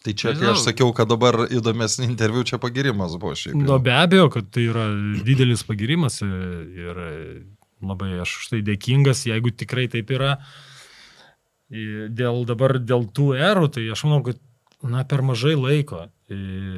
[0.00, 3.52] Tai čia, kai aš sakiau, kad dabar įdomesnį interviu, čia pagirimas buvo šiaip.
[3.52, 3.64] jau.
[3.66, 4.86] Nu, be abejo, kad tai yra
[5.26, 7.00] didelis pagirimas ir
[7.84, 10.38] labai aš už tai dėkingas, jeigu tikrai taip yra.
[11.68, 14.40] Dėl dabar, dėl tų erų, tai aš manau, kad
[14.80, 16.06] na, per mažai laiko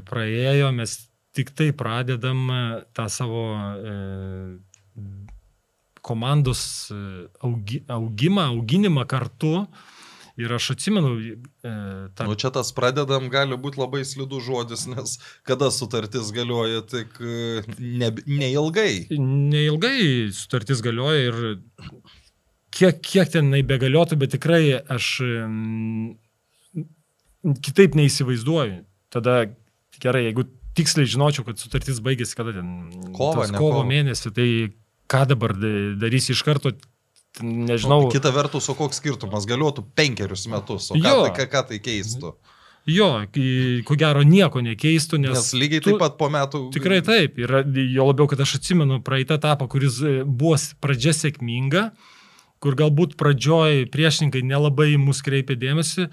[0.09, 0.99] praėjo, mes
[1.37, 2.61] tik tai pradedam e,
[2.97, 3.97] tą savo e,
[6.03, 6.95] komandos e,
[7.41, 9.67] augi, augimą, auginimą kartu.
[10.41, 11.35] Ir aš atsimenu e,
[12.17, 17.19] tą Nu, čia tas pradedam gali būti labai slidų žodis, nes kada sutartis galioja tik
[17.21, 19.13] e, ne, neilgai.
[19.13, 21.37] Neilgai sutartis galioja ir
[22.73, 26.17] kiek, kiek ten begaliotų, bet tikrai aš mm,
[27.61, 28.81] kitaip neįsivaizduoju.
[29.13, 29.35] Tada
[30.01, 30.47] gerai, jeigu
[30.79, 32.71] tiksliai žinočiau, kad sutartis baigėsi kada ten.
[33.13, 34.49] Tas ne kovo mėnesį, tai
[35.13, 36.73] ką dabar da- darysi iš karto,
[37.43, 38.07] nežinau.
[38.07, 41.21] Nu, kita vertus, o koks skirtumas galiotų penkerius metus, o ką, Jo.
[41.29, 42.33] tai, ką, ką tai keistų?
[42.91, 43.11] Jo,
[43.87, 45.37] ko gero nieko nekeistų, nes...
[45.37, 46.65] Nes lygiai tu- taip pat po metų.
[46.75, 47.37] Tikrai taip.
[47.39, 47.53] Ir
[47.95, 51.93] jo labiau, kad aš atsimenu praeitą etapą, kuris e, buvo pradžia sėkminga,
[52.59, 56.09] kur galbūt pradžioj priešininkai nelabai mus kreipė dėmesį,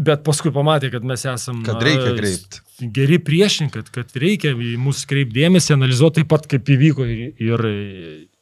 [0.00, 2.60] bet paskui pamatė, kad mes esam Kad reikia s- kreipt.
[2.96, 7.66] Geri priešininkai, kad, kad reikia į mus kreipti dėmesį, analizuoti taip pat, kaip įvyko ir,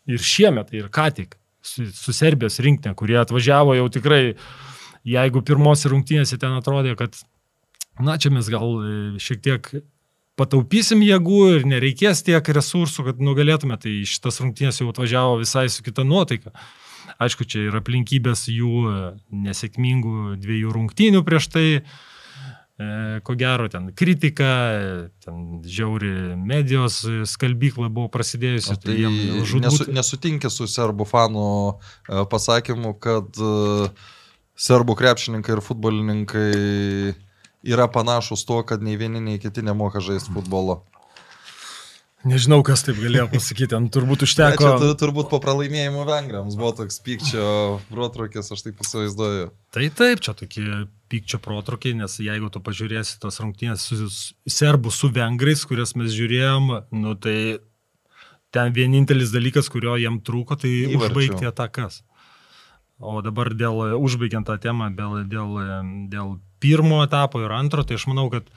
[0.07, 4.23] ir, šiemet, ir ką tik su, su Serbijos rinktinė, kurie atvažiavo jau tikrai,
[5.09, 7.18] jeigu pirmose rungtynėse ten atrodė, kad
[8.01, 9.71] na čia mes gal e, šiek tiek
[10.38, 15.83] pataupysim jėgų ir nereikės tiek resursų, kad nugalėtume, tai šitas rungtynės jau atvažiavo visai su
[15.83, 16.53] kita nuotaika.
[17.16, 18.99] Aišku, čia ir aplinkybės jų e,
[19.49, 22.88] nesėkmingų dviejų rungtynių prieš tai, e,
[23.25, 24.92] ko gero, ten kritika, e,
[25.25, 27.01] ten žiauri medijos
[27.33, 28.77] skalbykla buvo prasidėjusi.
[28.77, 31.49] O Tai jiem nesu, žūtbūt- nesutinkė su serbų fanų
[32.31, 33.40] pasakymu, kad
[34.59, 36.51] serbų krepšininkai ir futbolininkai
[37.66, 40.83] yra panašus tuo, kad nei vieni, nei kiti nemoka žaisti futbolo.
[42.26, 44.59] Nežinau, kas taip galėjo pasakyti, ten turbūt užteko.
[44.59, 49.52] Čia tu- turbūt po pralaimėjimo vengrams buvo toks pykčio protrukis, aš taip įsivaizduoju.
[49.70, 50.64] Tai taip, čia tokie
[51.09, 56.11] pykčio protrukiai, nes jeigu tu pažiūrėsi tos rungtynės su, su serbų su vengrais, kurias mes
[56.11, 56.66] žiūrėjom,
[56.98, 57.61] nu tai
[58.50, 61.14] ten vienintelis dalykas, kurio jiem trūko, tai Įvarčių.
[61.14, 62.02] užbaigti atakas.
[62.98, 65.54] O dabar dėl, užbaigiant tą temą, dėl, dėl,
[66.11, 68.50] dėl pirmo etapo ir antro, tai aš manau, kad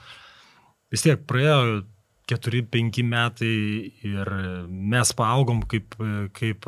[0.90, 1.84] vis tiek praėjo
[2.32, 3.54] 4-5 metai
[4.08, 4.32] ir
[4.68, 5.94] mes paaugom kaip,
[6.36, 6.66] kaip,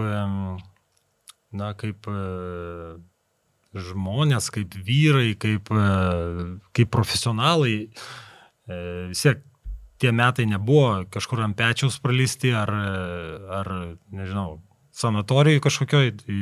[1.55, 2.09] na, kaip
[3.75, 5.89] žmonės, kaip vyrai, kaip, e,
[6.77, 8.79] kaip profesionalai, e,
[9.11, 9.43] vis tiek
[10.03, 12.71] tie metai nebuvo kažkur ant pečiaus pralysti ar,
[13.61, 13.71] ar
[14.13, 14.59] nežinau,
[14.95, 16.11] sanatorijai kažkokioj.
[16.23, 16.39] Tai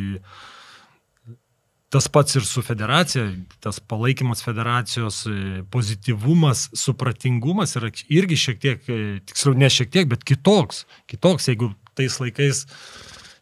[1.93, 3.27] tas pats ir su federacija,
[3.61, 5.27] tas palaikymas federacijos,
[5.71, 8.91] pozityvumas, supratingumas yra irgi šiek tiek,
[9.29, 10.87] tiksliau ne šiek tiek, bet kitoks.
[11.11, 12.65] Kitoks, jeigu tais laikais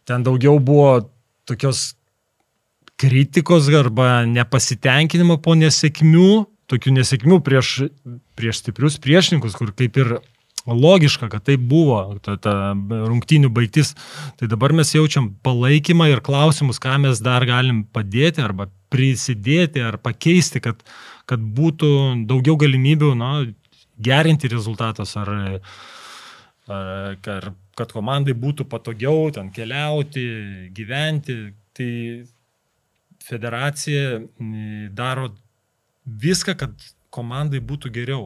[0.09, 1.07] ten daugiau buvo
[1.47, 1.93] tokios
[2.99, 6.29] kritikos arba nepasitenkinimo po nesėkmių,
[6.71, 7.71] tokių nesėkmių prieš,
[8.35, 10.17] prieš stiprius priešininkus, kur kaip ir
[10.67, 13.95] logiška, kad tai buvo ta, ta rungtynių baigtis.
[14.39, 19.97] Tai dabar mes jaučiam palaikymą ir klausimus, ką mes dar galim padėti arba prisidėti ar
[20.03, 20.83] pakeisti, kad,
[21.29, 21.91] kad būtų
[22.29, 23.31] daugiau galimybių na,
[24.01, 25.31] gerinti rezultatus ar,
[26.67, 30.27] ar, ar kad komandai būtų patogiau ten keliauti,
[30.75, 31.39] gyventi.
[31.71, 31.91] Tai
[33.23, 34.19] federacija
[34.91, 35.29] daro
[36.03, 38.25] viską, kad komandai būtų geriau.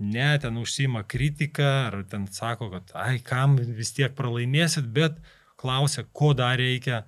[0.00, 5.18] Ne, ten užsima kritiką, ar ten sako, kad, ai, kam vis tiek pralaimėsit, bet
[5.60, 7.02] klausia, ko dar reikia.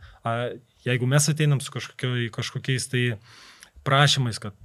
[0.84, 3.04] Jeigu mes ateinam su kažkokiais tai
[3.86, 4.58] prašymais, kad,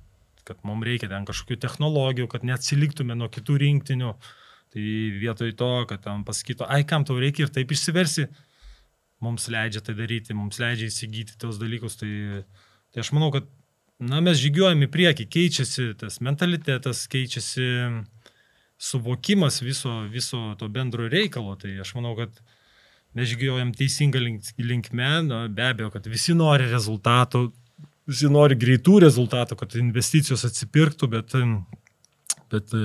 [0.47, 4.11] kad mums reikia ten kažkokių technologijų, kad neatsiliktume nuo kitų rinktinių,
[4.75, 4.83] tai
[5.21, 8.27] vietoj to, kad tam pasakytų, ai, kam tau reikia ir taip išsiversi,
[9.23, 11.95] mums leidžia tai daryti, mums leidžia įsigyti tos dalykus.
[12.01, 12.11] Tai,
[12.91, 13.47] tai aš manau, kad
[14.03, 17.67] na, mes žygiuojam į priekį, keičiasi tas mentalitetas, keičiasi
[18.77, 21.55] suvokimas viso, viso to bendro reikalo.
[21.59, 22.41] Tai aš manau, kad
[23.17, 24.21] mes žygiuojam teisingą
[24.61, 27.47] linkmę, na, be abejo, kad visi nori rezultatų,
[28.07, 31.33] visi nori greitų rezultatų, kad investicijos atsipirktų, bet,
[32.53, 32.75] bet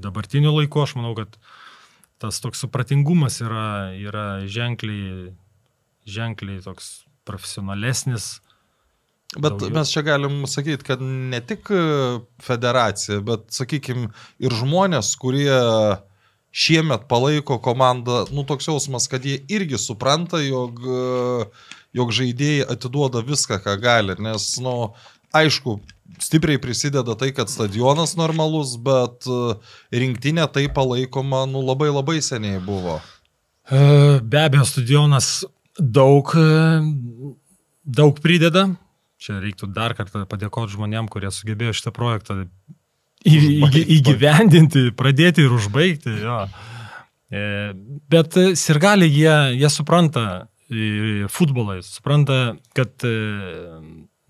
[0.00, 1.38] dabartiniu laiku aš manau, kad
[2.20, 5.30] tas toks supratingumas yra, yra ženkliai,
[6.10, 8.40] ženkliai toks profesionalesnis,
[9.38, 9.76] Bet Daugiau.
[9.78, 11.82] mes čia galim sakyti, kad ne tik e,
[12.42, 14.08] federacija, bet, sakykime,
[14.42, 15.54] ir žmonės, kurie
[16.50, 21.46] šiemet palaiko komandą, nu toks jausmas, kad jie irgi supranta, jog, e,
[21.94, 24.18] jog žaidėjai atiduoda viską, ką gali.
[24.18, 24.74] Nes, nu,
[25.30, 25.76] aišku,
[26.18, 29.54] stipriai prisideda tai, kad stadionas normalus, bet e,
[29.94, 32.98] rinktinė tai palaikoma, nu, labai labai seniai buvo.
[33.70, 35.44] Be abejo, stadionas
[35.78, 36.34] daug,
[37.86, 38.72] daug prideda,
[39.20, 42.38] Čia reiktų dar kartą padėkoti žmonėm, kurie sugebėjo šitą projektą
[43.28, 46.14] į, į, įgyvendinti, pradėti ir užbaigti.
[46.22, 46.44] Jo.
[47.30, 47.42] E,
[48.10, 50.24] bet sirgaliai, jie, jie supranta
[51.28, 53.14] futbolą, supranta, kad e,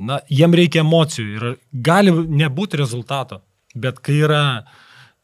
[0.00, 3.42] na, jiem reikia emocijų ir gali nebūti rezultato,
[3.76, 4.44] bet kai yra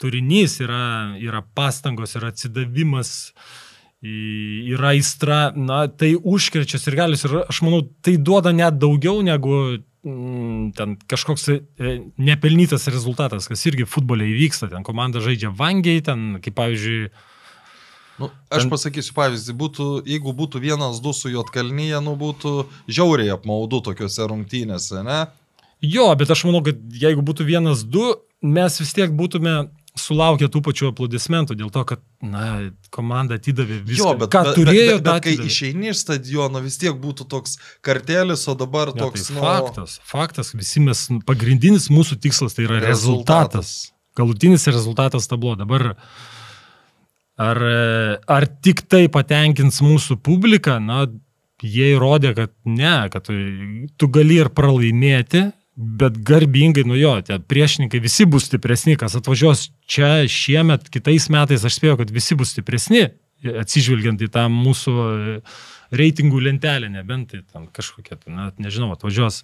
[0.00, 3.32] turinys, yra, yra pastangos, yra atsidavimas,
[4.04, 9.78] yra aistra, na, tai užkrečia ir galius ir aš manau, tai duoda net daugiau negu
[10.04, 11.56] mm, ten kažkoks e,
[12.20, 17.08] nepelnytas rezultatas, kas irgi futbole įvyksta, ten komanda žaidžia vangiai, ten kaip pavyzdžiui,
[18.16, 18.70] Nu, aš ten...
[18.72, 22.52] pasakysiu pavyzdį, būtų, jeigu būtų vienas du su Jotkalnyje, nu būtų
[22.88, 25.26] žiauriai apmaudu tokiuose rungtynėse, ne?
[25.84, 29.66] Jo, bet aš manau, kad jeigu būtų vienas du, mes vis tiek būtume
[30.00, 34.58] sulaukė tų pačių aplodismentų dėl to, kad na, komanda atidavė viską, jo, bet, ką bet,
[34.58, 34.94] turėjo.
[34.98, 39.00] Bet, bet, bet kai išeini iš stadiono, vis tiek būtų toks kartelis, o dabar ja,
[39.04, 39.28] toks...
[39.30, 39.42] Tai nu...
[39.44, 42.94] Faktas, faktas, visi mes, pagrindinis mūsų tikslas tai yra rezultatas.
[42.94, 43.76] rezultatas.
[44.16, 45.52] Galutinis rezultatas tablo.
[45.60, 45.90] Dabar
[47.36, 47.62] ar,
[48.38, 51.04] ar tik tai patenkins mūsų publiką, na,
[51.64, 53.36] jie įrodė, kad ne, kad tu,
[53.96, 59.68] tu gali ir pralaimėti, bet garbingai, nu jo, tie priešininkai visi bus stipresni, kas atvažiuos
[59.84, 63.10] čia šiemet, kitais metais, aš spėjau, kad visi bus stipresni,
[63.44, 65.38] atsižvelgiant į tą mūsų e,
[66.00, 69.42] reitingų lentelę, nebent tai ten kažkokia, tai, na, nežinau, atvažiuos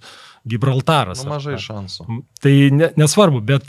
[0.48, 1.20] Gibraltaras.
[1.26, 2.08] Nu, mažai ar, šansų.
[2.42, 3.68] Tai ne, nesvarbu, bet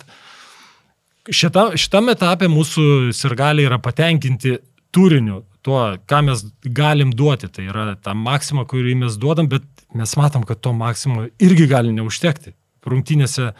[1.27, 4.55] šita, šitame etape mūsų sirgaliai yra patenkinti
[4.95, 7.49] turiniu, tuo, ką mes galim duoti.
[7.51, 11.93] Tai yra ta maksima, kurį mes duodam, bet mes matom, kad to maksimo irgi gali
[11.95, 12.53] neužtekti.
[12.83, 13.53] Rungtynėse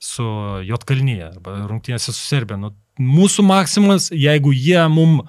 [0.00, 0.26] su
[0.68, 2.60] Jotkalnyje arba rungtynėse su Serbija.
[2.60, 5.20] Nu, mūsų maksimumas, jeigu jie mum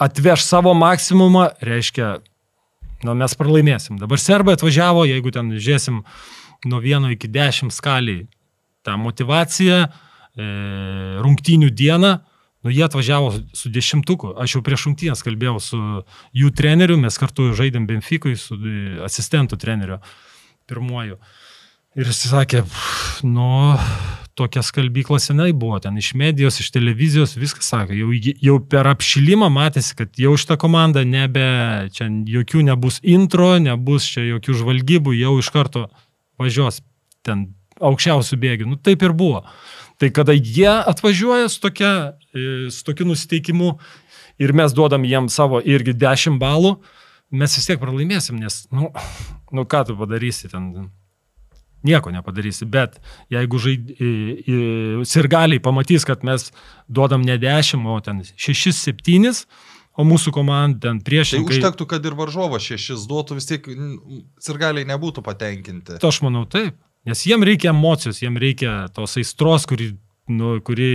[0.00, 2.18] atveš savo maksimumą, reiškia,
[3.04, 3.98] nu, mes pralaimėsim.
[4.00, 6.02] Dabar serbai atvažiavo, jeigu ten žiūrėsim
[6.68, 8.24] nuo 1 iki 10 skaliai
[8.84, 10.48] tą motivaciją, e,
[11.24, 12.18] rungtynių dieną,
[12.64, 14.34] Nu, jie atvažiavo su dešimtuku.
[14.40, 15.80] Aš jau prieš šimtinės kalbėjau su
[16.32, 18.56] jų treneriu, mes kartu žaidėm Benfikui su
[19.04, 20.00] asistentų treneriu
[20.68, 21.18] pirmuoju.
[21.94, 22.64] Ir jis sakė,
[23.28, 23.48] nu,
[24.34, 28.08] tokia skalbykla senai buvo, ten iš medijos, iš televizijos, viskas sakė, jau,
[28.48, 31.44] jau per apšilimą matėsi, kad jau šitą komandą nebe,
[31.94, 35.86] čia jokių nebus intro, nebus čia jokių žvalgybų, jau iš karto
[36.40, 36.80] važiuos
[37.24, 38.68] ten aukščiausių bėgių.
[38.72, 39.44] Nu taip ir buvo.
[40.00, 41.92] Tai kada jie atvažiuoja su, tokia,
[42.34, 43.76] e, su tokiu nusiteikimu
[44.42, 46.74] ir mes duodam jiem savo irgi 10 balų,
[47.34, 48.90] mes vis tiek pralaimėsim, nes, nu,
[49.54, 50.90] nu ką tu padarysi ten
[51.84, 52.66] nieko nepadarysi.
[52.66, 52.98] Bet
[53.32, 53.92] jeigu žaid...
[55.08, 56.48] sirgaliai pamatys, kad mes
[56.88, 59.44] duodam ne 10, o ten 6-7,
[59.94, 61.52] o mūsų komanda ten priešingai.
[61.52, 63.68] Tai užtektų, kad ir varžovas 6 duotų, vis tiek
[64.42, 66.00] sirgaliai nebūtų patenkinti.
[66.02, 66.80] To aš manau taip.
[67.04, 69.90] Nes jiem reikia emocijos, jiem reikia tos aistros, kuri,
[70.32, 70.90] nu, kuri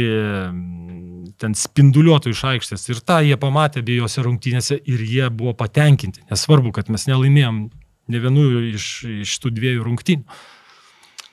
[1.39, 2.87] ten spinduliuotų iš aikštės.
[2.89, 6.25] Ir tą jie pamatė abiejose rungtynėse ir jie buvo patenkinti.
[6.31, 7.61] Nesvarbu, kad mes nelaimėjom
[8.09, 8.89] ne vienu iš,
[9.27, 10.39] iš tų dviejų rungtynių.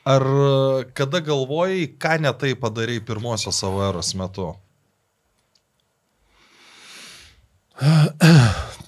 [0.07, 0.23] Ar
[0.95, 4.53] kada galvojai, ką netai padarai pirmosios savo eros metu?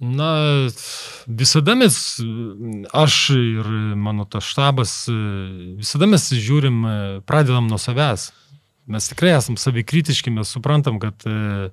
[0.00, 0.30] Na,
[1.28, 1.96] visada mes,
[2.96, 3.66] aš ir
[4.00, 4.94] mano tas štabas,
[5.76, 6.78] visada mes žiūrim,
[7.28, 8.30] pradedam nuo savęs.
[8.90, 11.68] Mes tikrai esam savikritiški, mes suprantam, kad uh,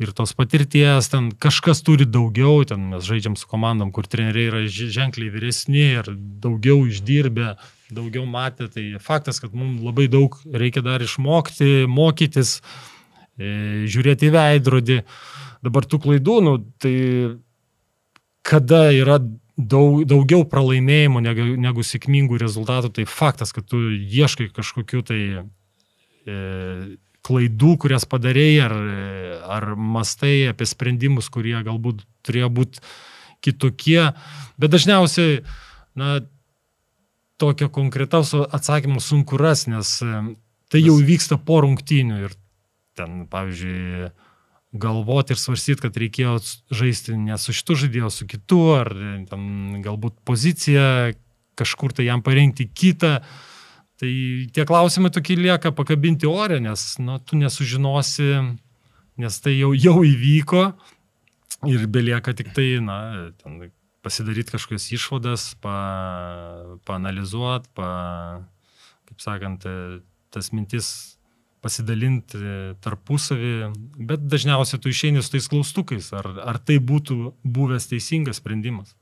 [0.00, 4.62] ir tos patirties, ten kažkas turi daugiau, ten mes žaidžiam su komandom, kur treneriai yra
[4.70, 6.08] ženkliai vyresni ir
[6.40, 7.52] daugiau išdirbę,
[7.92, 12.60] daugiau matę, tai faktas, kad mums labai daug reikia dar išmokti, mokytis,
[13.36, 14.98] e, žiūrėti į veidrodį.
[15.64, 16.94] Dabar tų klaidų, nu, tai
[18.46, 19.18] kada yra
[19.60, 26.40] daug, daugiau pralaimėjimų negu, negu sėkmingų rezultatų, tai faktas, kad tu ieškai kažkokiu tai e,
[27.26, 28.76] klaidų, kurias padarėjai, ar,
[29.58, 32.84] ar mastai apie sprendimus, kurie galbūt turėjo būti
[33.44, 34.10] kitokie.
[34.60, 35.42] Bet dažniausiai,
[35.98, 36.20] na,
[37.40, 40.24] tokio konkretaus atsakymo sunku rasti, nes e,
[40.72, 42.36] tai jau vyksta po rungtynių ir
[42.98, 44.10] ten, pavyzdžiui,
[44.72, 46.36] galvoti ir svarstyti, kad reikėjo
[46.74, 48.90] žaisti ne su šitu žaidėju, su kitu, ar
[49.30, 49.42] ten,
[49.82, 51.12] galbūt poziciją
[51.58, 53.18] kažkur tai jam parinkti kitą.
[54.00, 54.12] Tai
[54.54, 58.30] tie klausimai tokie lieka pakabinti ore, nes nu, tu nesužinosi,
[59.20, 60.62] nes tai jau, jau įvyko
[61.68, 63.68] ir belieka tik tai, na, ten,
[64.00, 65.76] pasidaryti kažkokias išvadas, pa,
[66.88, 67.90] paanalizuoti, pa,
[69.10, 69.66] kaip sakant,
[70.32, 71.19] tas mintis
[71.64, 72.40] pasidalinti
[72.84, 73.52] tarpusavį,
[74.08, 78.96] bet dažniausiai tu išeini su tais klaustukais, ar, ar tai būtų buvęs teisingas sprendimas.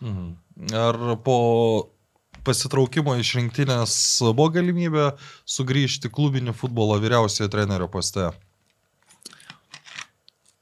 [0.00, 0.30] Mhm.
[0.76, 1.38] Ar po
[2.44, 3.94] pasitraukimo iš rinktinės
[4.32, 5.10] buvo galimybė
[5.48, 8.30] sugrįžti klubinį futbolo vyriausiojo trenerio poste?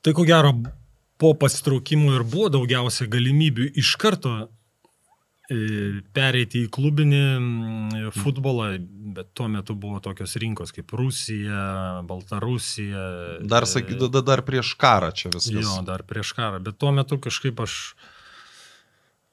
[0.02, 0.52] Tai ko gero,
[1.18, 4.48] po pasitraukimo ir buvo daugiausia galimybių iš karto
[5.48, 8.68] pereiti į klubinį futbolą,
[9.16, 13.04] bet tuo metu buvo tokios rinkos kaip Rusija, Baltarusija.
[13.48, 15.64] Dar, saky, e, dar prieš karą čia viskas.
[15.64, 17.78] Jo, dar prieš karą, bet tuo metu kažkaip aš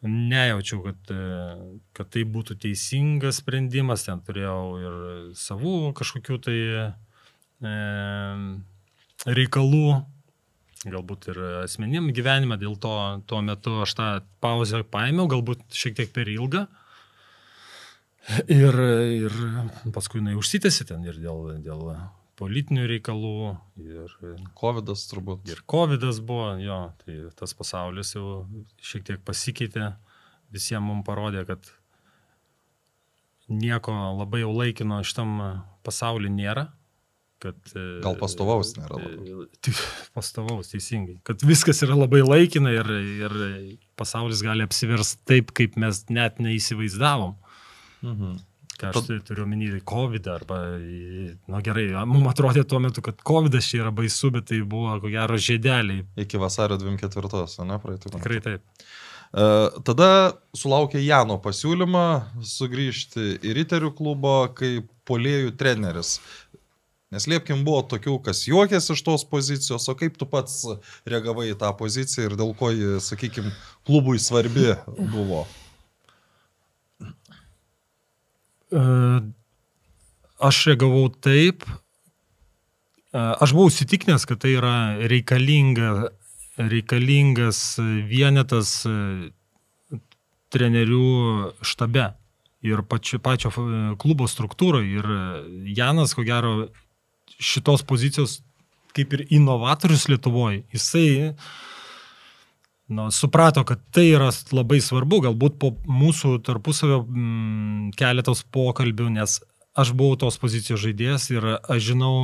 [0.06, 1.56] nejaučiau, kad, e,
[1.98, 4.98] kad tai būtų teisingas sprendimas, ten turėjau ir
[5.36, 6.86] savų kažkokių tai e,
[9.26, 9.88] reikalų,
[10.86, 12.94] galbūt ir asmenim gyvenime, dėl to
[13.30, 14.10] tuo metu aš tą
[14.44, 16.66] pauzę paėmiau, galbūt šiek tiek per ilgą.
[18.50, 18.78] Ir,
[19.28, 19.34] ir
[19.94, 21.84] paskui jinai užsitęsi ten ir dėl, dėl
[22.40, 23.54] politinių reikalų.
[23.82, 24.16] Ir,
[24.58, 25.46] Covidas turbūt.
[25.52, 28.46] Ir Covidas buvo, jo, tai tas pasaulis jau
[28.82, 29.94] šiek tiek pasikeitė,
[30.54, 31.70] visiems mums parodė, kad
[33.50, 35.38] nieko labai jau laikino šitam
[35.86, 36.70] pasauliu nėra.
[37.44, 39.48] Kad, e, Gal pastovaus nėra labai.
[39.66, 39.80] Tik
[40.16, 41.18] pastovaus, teisingai.
[41.28, 42.90] Kad viskas yra labai laikina ir,
[43.28, 43.38] ir
[44.00, 47.36] pasaulis gali apsiversti taip, kaip mes net neįsivaizdavom.
[48.06, 48.36] Mhm.
[48.76, 49.22] Ką aš Tad...
[49.24, 53.92] turiu omeny, COVID arba, na nu, gerai, mums atrodė tuo metu, kad COVID čia yra
[53.96, 56.04] baisu, bet tai buvo, ko gero, žėdeliai.
[56.26, 58.12] Iki vasario 24, ne, praeitų.
[58.18, 58.66] Tikrai taip.
[59.32, 59.46] E,
[59.88, 60.10] tada
[60.60, 62.06] sulaukė Jano pasiūlymą
[62.44, 66.18] sugrįžti į Riterių klubą kaip polėjų treneris.
[67.14, 70.64] Neslėpkim, buvo tokių, kas juokėsi iš tos pozicijos, o kaip tu pats
[71.06, 73.54] reagavai į tą poziciją ir dėl ko ji, sakykime,
[73.86, 74.74] klubui svarbi
[75.14, 75.44] buvo?
[78.74, 78.82] E,
[80.50, 84.76] aš reagavau taip, e, aš buvau įsitikinęs, kad tai yra
[85.06, 86.10] reikalinga,
[86.58, 87.62] reikalingas
[88.10, 88.96] vienetas e,
[90.56, 91.06] trenerių
[91.62, 92.10] štabe
[92.66, 93.54] ir pačio, pačio
[94.02, 94.98] klubo struktūroje.
[94.98, 96.72] Ir Janas, ko gero,
[97.42, 98.40] šitos pozicijos
[98.96, 101.34] kaip ir inovatorius Lietuvoje, jisai
[102.88, 109.40] nu, suprato, kad tai yra labai svarbu, galbūt po mūsų tarpusavio mm, keletos pokalbių, nes
[109.76, 112.16] aš buvau tos pozicijos žaidėjas ir aš žinau,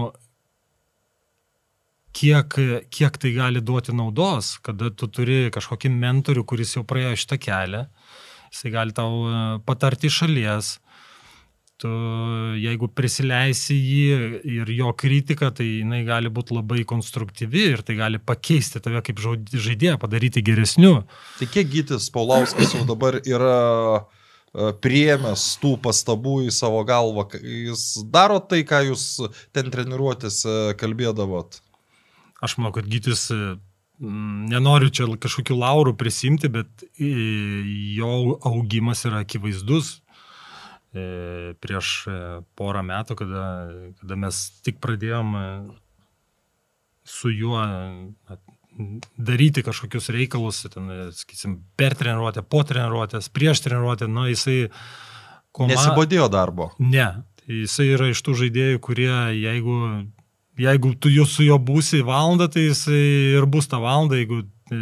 [2.16, 2.56] kiek,
[2.94, 7.84] kiek tai gali duoti naudos, kada tu turi kažkokį mentorių, kuris jau praėjo šitą kelią,
[8.52, 10.76] jisai gali tau e, patarti šalies,
[11.82, 11.92] tu,
[12.62, 18.22] jeigu prisileisi jį ir jo kritiką, tai jinai gali būti labai konstruktyvi ir tai gali
[18.22, 21.02] pakeisti tave kaip žaidėją, padaryti geresniu.
[21.40, 23.58] Tai kiek gytis Paulauskas jau dabar yra
[23.98, 29.08] e, priemęs tų pastabų į savo galvą, jis daro tai, ką jūs
[29.56, 30.44] ten treniruotis
[30.82, 31.60] kalbėdavot?
[32.42, 33.30] Aš manau, kad gytis
[34.02, 40.00] nenoriu čia kažkokių laurų prisimti, bet jo augimas yra akivaizdus.
[40.92, 42.14] E, prieš e,
[42.60, 43.44] porą metų, kada,
[44.02, 45.44] kada mes tik pradėjom e,
[47.08, 47.62] su juo
[49.16, 54.66] daryti kažkokius reikalus, ten, sakysim, per treniruotę, po treniruotės, prieš treniruotę, nu, jisai...
[55.56, 55.72] Koma...
[55.72, 56.70] Nesibodėjo darbo.
[56.80, 57.08] Ne,
[57.48, 59.80] jisai yra iš tų žaidėjų, kurie, jeigu,
[60.60, 63.02] jeigu tu su juo būsi valandą, tai jisai
[63.38, 64.82] ir bus tą valandą, jeigu e,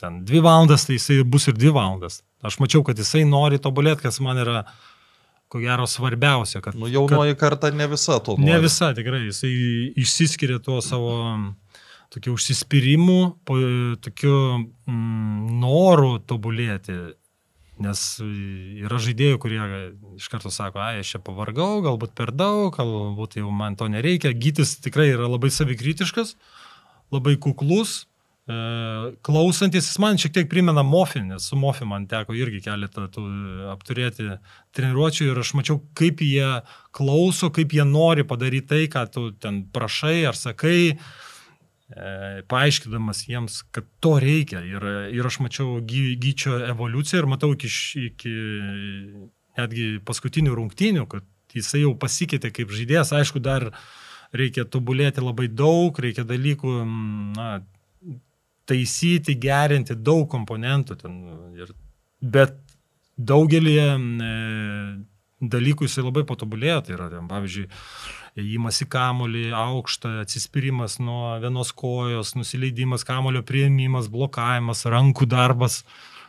[0.00, 2.22] ten dvi valandas, tai jisai bus ir dvi valandas.
[2.46, 4.62] Aš mačiau, kad jisai nori tobulėti, kas man yra,
[5.50, 6.62] ko gero, svarbiausia.
[6.62, 8.36] Kad, nu, jaunoji kad, karta ne visa to.
[8.38, 8.46] Nori.
[8.46, 9.24] Ne visa, tikrai.
[9.26, 9.52] Jisai
[9.98, 11.14] išsiskiria tuo savo
[12.14, 13.20] tokiu užsispyrimu,
[14.04, 16.98] tokiu mm, noru tobulėti.
[17.78, 19.58] Nes yra žaidėjų, kurie
[20.18, 24.32] iš karto sako, ai, aš čia pavargau, galbūt per daug, galbūt jau man to nereikia.
[24.34, 26.34] Gytis tikrai yra labai savikritiškas,
[27.14, 28.17] labai kuklus, E,
[28.48, 33.24] klausantis, jis man šiek tiek primena Mofį, nes su Mofi man teko irgi keletą tų
[33.74, 34.38] apturėti
[34.76, 36.62] treniruočių ir aš mačiau, kaip jie
[36.96, 42.16] klauso, kaip jie nori padaryti tai, ką tu ten prašai ar sakai, e,
[42.48, 44.64] paaiškinamas jiems, kad to reikia.
[44.64, 47.68] Ir, ir aš mačiau gy, gyčio evoliuciją ir matau iki,
[48.08, 48.36] iki
[49.60, 53.74] netgi paskutinių rungtynių, kad jisai jau pasikeitė kaip žaidėjas, aišku, dar
[54.32, 56.78] reikia tobulėti labai daug, reikia dalykų,
[57.36, 57.58] na,
[58.68, 60.98] taisyti, gerinti daug komponentų.
[61.00, 61.20] Ten,
[61.58, 61.72] ir,
[62.20, 62.56] bet
[63.18, 64.32] daugelį e,
[65.40, 66.82] dalykų jisai labai patobulėjo.
[66.86, 67.66] Tai yra, ten, pavyzdžiui,
[68.38, 75.82] įimas į kamolį, aukštą, atsispyrimas nuo vienos kojos, nusileidimas kamolio prieimimas, blokavimas, rankų darbas.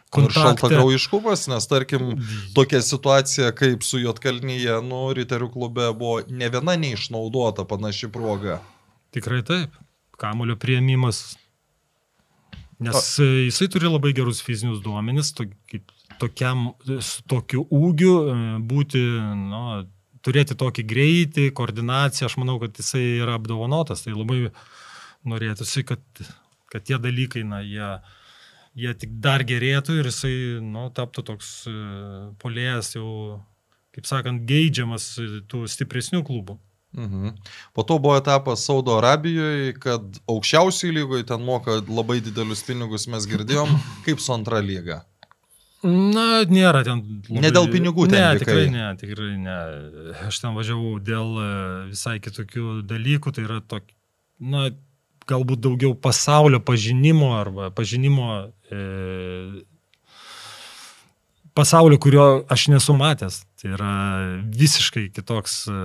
[0.09, 2.15] Šaltakraujiškumas, nes tarkim,
[2.55, 8.57] tokia situacija kaip su Jotkalnyje, nu, Riterių klube buvo ne viena neišnaudota panaši proga.
[9.13, 9.77] Tikrai taip.
[10.17, 11.37] Kamulio prieimimas
[12.79, 13.23] Nes o.
[13.23, 16.69] E, jisai turi labai gerus fizinius duomenis, to, kaip, tokiam,
[17.03, 18.35] su tokiu ūgiu e,
[18.71, 19.01] būti,
[19.49, 19.63] nu,
[20.23, 24.47] turėti tokį greitį, koordinaciją, aš manau, kad jisai yra apdovanotas, tai labai
[25.27, 26.23] norėtųsi, kad,
[26.71, 27.91] kad tie dalykai, na, jie,
[28.79, 31.75] jie tik dar gerėtų ir jisai, nu, taptų toks e,
[32.39, 33.11] polėjas jau,
[33.95, 35.11] kaip sakant, geidžiamas
[35.51, 36.55] tų stipresnių klubų.
[36.97, 37.35] Mhm.
[37.73, 43.27] Po to buvo etapas Saudo Arabijoje, kad aukščiausiai lygoje ten moka labai didelius pinigus, mes
[43.29, 43.75] girdėjom,
[44.07, 45.03] kaip su antra lyga.
[45.85, 46.99] Na, nėra ten.
[47.29, 47.43] Labai...
[47.45, 48.41] Ne dėl pinigų, ne, likai.
[48.41, 49.59] tikrai ne, tikrai ne.
[50.27, 51.47] Aš ten važiavau dėl e,
[51.93, 53.95] visai kitokių dalykų, tai yra tokia,
[54.43, 54.67] na,
[55.29, 58.27] galbūt daugiau pasaulio pažinimo arba pažinimo
[58.71, 58.81] e,
[61.59, 63.41] pasaulio, kurio aš nesu matęs.
[63.59, 63.93] Tai yra
[64.55, 65.79] visiškai kitoks, e,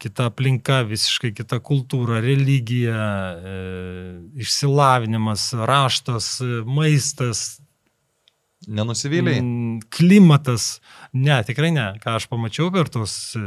[0.00, 3.56] kita aplinka, visiškai kita kultūra, religija, e,
[4.46, 6.36] išsilavinimas, raštas,
[6.66, 7.44] maistas.
[8.64, 9.42] Nenusivyliai?
[9.92, 10.78] Klimatas.
[11.12, 11.90] Ne, tikrai ne.
[12.00, 13.42] Ką aš pamačiau per tos e,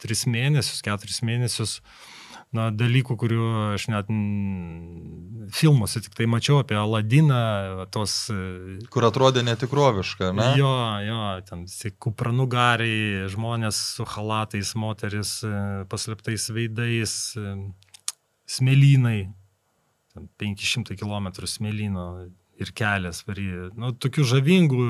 [0.00, 2.07] tris mėnesius, keturis mėnesius, uh,
[2.56, 4.10] na, dalykų, kurių aš net
[5.54, 8.14] filmuose tik tai mačiau apie Aladiną, tos...
[8.32, 10.48] E, Kur atrodė netikroviška, ne?
[10.60, 10.72] Jo,
[11.04, 11.66] jo, ten
[12.04, 15.54] kupranugariai, žmonės su halatais, moteris e,
[15.92, 17.54] paslėptais veidais, e,
[18.48, 19.20] smėlynai,
[20.40, 22.06] 500 km smėlyno
[22.58, 23.68] ir kelias jį.
[23.78, 24.86] Nu, tokių žavingų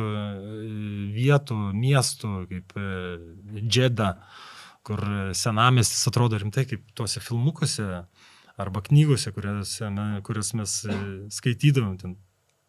[1.13, 2.79] vietų, miestų kaip
[3.69, 4.15] Džeda.
[4.15, 4.47] Uh,
[4.89, 5.05] kur
[5.37, 7.87] senamestis atrodo rimtai kaip tuose filmukuose
[8.59, 9.91] arba knygose, kuriuose,
[10.27, 10.97] kurias mes e,
[11.31, 12.17] skaitydavom, ten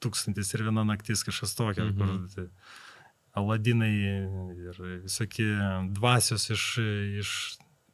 [0.03, 1.97] tūkstantis ir viena naktis kažkas tokia, mhm.
[1.97, 2.47] kur tai,
[3.39, 3.93] aladinai
[4.69, 5.49] ir visokie
[5.95, 6.65] dvasios iš,
[7.23, 7.33] iš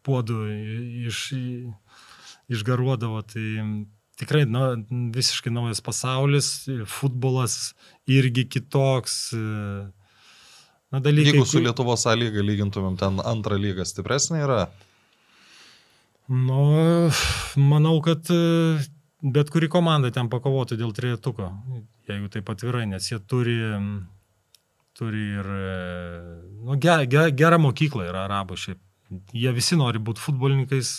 [0.05, 0.39] puodų
[1.09, 1.21] iš,
[2.51, 3.21] išgaruodavo.
[3.31, 3.45] Tai
[4.19, 4.63] tikrai nu,
[5.15, 6.49] visiškai naujas pasaulis,
[6.89, 7.75] futbolas
[8.09, 9.19] irgi kitoks.
[9.35, 9.45] E,
[10.95, 14.59] Na, dalykai, Jeigu su Lietuvos A lyga lygintumėm, ten antrą lygą stipresnė yra?
[16.31, 17.09] Nu,
[17.59, 18.37] manau, kad e,
[19.35, 21.49] bet kuri komanda ten pakovotų dėl trejetuko,
[22.07, 23.57] jeigu taip atvirai, nes jie turi,
[24.95, 25.49] turi ir
[26.63, 28.79] nu, ger, ger, gerą mokyklą yra arabų šiaip.
[29.35, 30.93] Jie visi nori būti futbolininkais.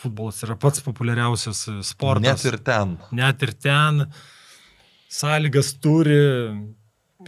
[0.00, 2.24] Futbolas yra pats populiariausias sportas.
[2.24, 2.96] Net ir ten.
[3.14, 4.00] Net ir ten.
[5.12, 6.16] Sąlygas turi,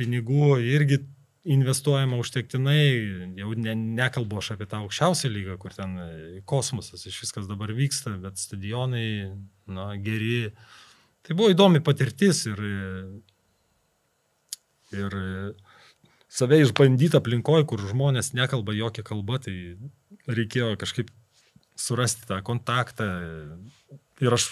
[0.00, 1.02] pinigų irgi
[1.46, 2.80] investuojama užtektinai,
[3.38, 5.94] jau ne, nekalbu aš apie tą aukščiausią lygą, kur ten
[6.48, 9.30] kosmosas, iš viskas dabar vyksta, bet stadionai,
[9.70, 10.50] na, geri.
[11.26, 12.62] Tai buvo įdomi patirtis ir,
[14.94, 15.16] ir
[16.36, 19.56] save išbandyti aplinkoje, kur žmonės nekalba jokią kalbą, tai
[20.26, 21.12] reikėjo kažkaip
[21.78, 23.06] surasti tą kontaktą.
[24.22, 24.50] Ir aš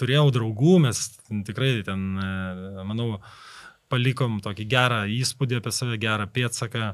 [0.00, 1.00] turėjau draugų, mes
[1.48, 2.12] tikrai ten,
[2.88, 3.20] manau,
[3.90, 6.92] palikom tokį gerą įspūdį apie save, gerą pėtsaką.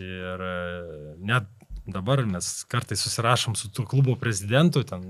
[0.00, 0.54] Ir e,
[1.22, 1.46] net
[1.86, 5.04] dabar mes kartais susirašom su tų klubo prezidentu, ten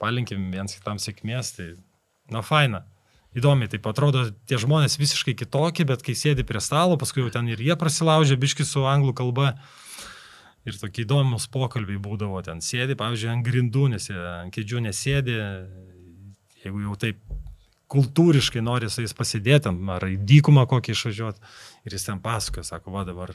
[0.00, 1.72] palinkim viens kitam sėkmės, tai
[2.32, 2.86] na faina.
[3.36, 7.50] Įdomi, taip atrodo, tie žmonės visiškai kitokie, bet kai sėdi prie stalo, paskui jau ten
[7.52, 9.50] ir jie prasilaužė biški su anglų kalba.
[10.66, 15.36] Ir tokie įdomus pokalbiai būdavo ten sėdi, pavyzdžiui, ant grindų, nes jie ant kėdžių nesėdi,
[16.64, 17.20] jeigu jau taip
[17.92, 21.50] kultūriškai nori su jais pasidėti, ar į dykumą kokį išvažiuoti.
[21.86, 23.34] Ir jis ten pasakoja, sako, va dabar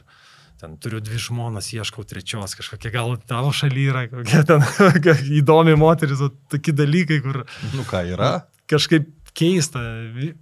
[0.60, 4.62] ten turiu dvi žmonas, ieškau trečios, kažkokia gal tavo šaly yra, kokia ten
[5.40, 7.42] įdomi moteris, o tokie dalykai, kur...
[7.72, 8.32] Nu ką yra?
[8.70, 9.80] Kažkaip keista,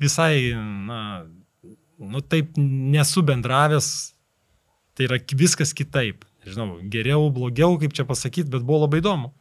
[0.02, 1.22] visai, na,
[2.02, 3.88] nu taip nesu bendravęs,
[4.98, 6.26] tai yra viskas kitaip.
[6.44, 9.32] Žinau, geriau, blogiau, kaip čia pasakyti, bet buvo labai įdomu.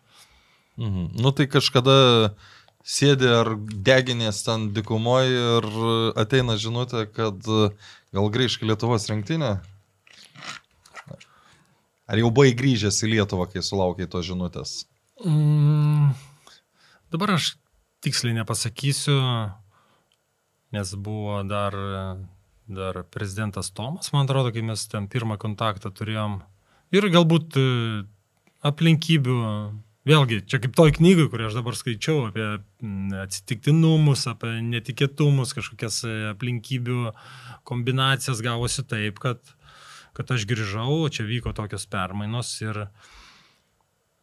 [0.79, 1.11] Mhm.
[1.19, 1.95] Nu tai kažkada
[2.29, 2.55] uh,
[2.85, 5.67] sėdi ar deginės ten dikumoje ir
[6.19, 9.57] ateina žinutė, kad gal grįžk į Lietuvos rinktinę?
[12.09, 14.83] Ar jau buvai grįžęs į Lietuvą, kai sulaukiai tos žinutės?
[15.21, 16.15] Mm,
[17.13, 17.53] dabar aš
[18.01, 19.19] tiksliai nepasakysiu,
[20.73, 21.75] nes buvo dar,
[22.65, 26.39] dar prezidentas Tomas, man atrodo, kai mes ten pirmą kontaktą turėjom.
[26.95, 27.59] Ir galbūt
[28.65, 29.37] aplinkybių
[30.07, 36.01] Vėlgi, čia kaip toj knygai, kurią aš dabar skaičiau apie mm, atsitiktinumus, apie netikėtumus, kažkokias
[36.07, 37.11] e, aplinkybių
[37.67, 39.43] kombinacijas gavosi taip, kad,
[40.15, 42.85] kad aš grįžau, čia vyko tokios permainos ir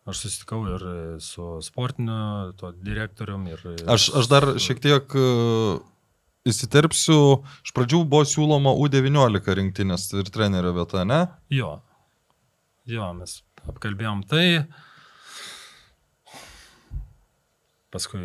[0.09, 0.87] aš susitikau ir
[1.21, 3.45] su sportiniu to direktorium.
[3.53, 5.29] Ir, aš, aš dar šiek tiek e,
[6.49, 7.21] įsiterpsiu,
[7.67, 11.27] iš pradžių buvo siūloma U19 rinktinės ir trenerio vieta, ne?
[11.53, 11.77] Jo,
[12.89, 14.47] jo, mes apkalbėjom tai.
[17.97, 18.21] Paskui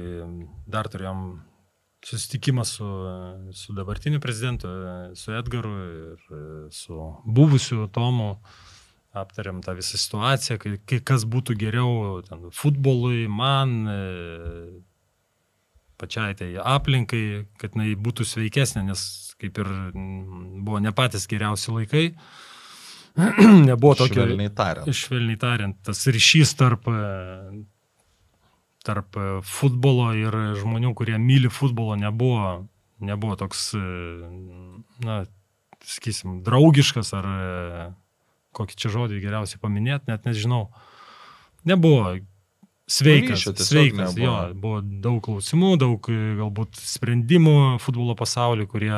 [0.67, 1.39] dar turėjom
[2.03, 2.88] susitikimą su,
[3.55, 4.67] su dabartiniu prezidentu,
[5.15, 6.28] su Edgaru ir
[6.76, 8.36] su buvusiu Tomu.
[9.11, 10.55] Aptarėm tą visą situaciją,
[10.88, 13.74] kai, kas būtų geriau ten, futbolui, man,
[15.99, 17.24] pačiai tai aplinkai,
[17.59, 19.03] kad jinai būtų sveikesnė, nes
[19.41, 19.74] kaip ir
[20.63, 22.05] buvo ne patys geriausi laikai.
[23.67, 24.24] Nebuvo tokio.
[24.24, 24.95] Švelniai tariant.
[24.95, 26.88] Švelniai tariant, tas ryšys tarp
[28.86, 32.67] tarp e, futbolo ir žmonių, kurie myli futbolo, nebuvo,
[33.03, 33.84] nebuvo toks, e,
[35.05, 35.21] na,
[35.86, 37.86] sakysim, draugiškas ar e,
[38.57, 40.65] kokį čia žodį geriausiai paminėti, net nežinau.
[41.67, 42.17] Nebuvo
[42.89, 44.25] sveikas, Ryšio sveikas, nebuvo.
[44.25, 48.97] jo, buvo daug klausimų, daug galbūt sprendimų futbolo pasaulyje, kurie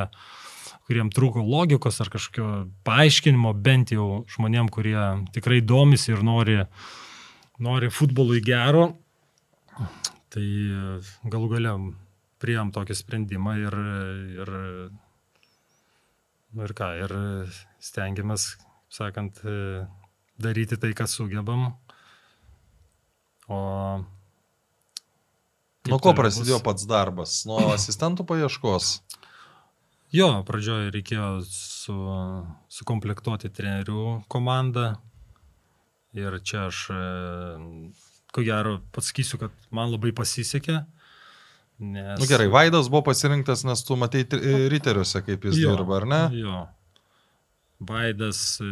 [0.84, 2.47] kuriem trūko logikos ar kažkokio
[2.84, 4.99] paaiškinimo, bent jau žmonėm, kurie
[5.36, 6.57] tikrai domisi ir nori,
[7.63, 8.89] nori futbolui gero,
[10.34, 10.45] Tai
[11.30, 11.91] galų galiam
[12.43, 13.78] priėm tokį sprendimą ir,
[14.43, 14.51] ir,
[16.65, 17.13] ir ką, ir
[17.84, 18.47] stengiamės,
[18.91, 19.39] sakant,
[20.41, 21.71] daryti tai, ką sugebam.
[23.51, 23.59] O
[25.89, 26.65] Nuo ko prasidėjo bus?
[26.65, 27.39] pats darbas?
[27.49, 28.93] Nuo asistentų paieškos?
[30.13, 31.95] Jo, pradžioje reikėjo su,
[32.71, 34.93] sukomplektuoti trenerių komandą.
[36.13, 36.84] Ir čia aš
[38.34, 40.79] ko gero, pasakysiu, kad man labai pasisekė.
[41.84, 42.15] Nes...
[42.21, 44.25] Nu gerai, Vaidas buvo pasirinktas, nes tu matei
[44.71, 46.21] riteriuose, kaip jis jo, dirba, ar ne?
[46.38, 46.61] Jo.
[47.84, 48.69] Vaidas, e,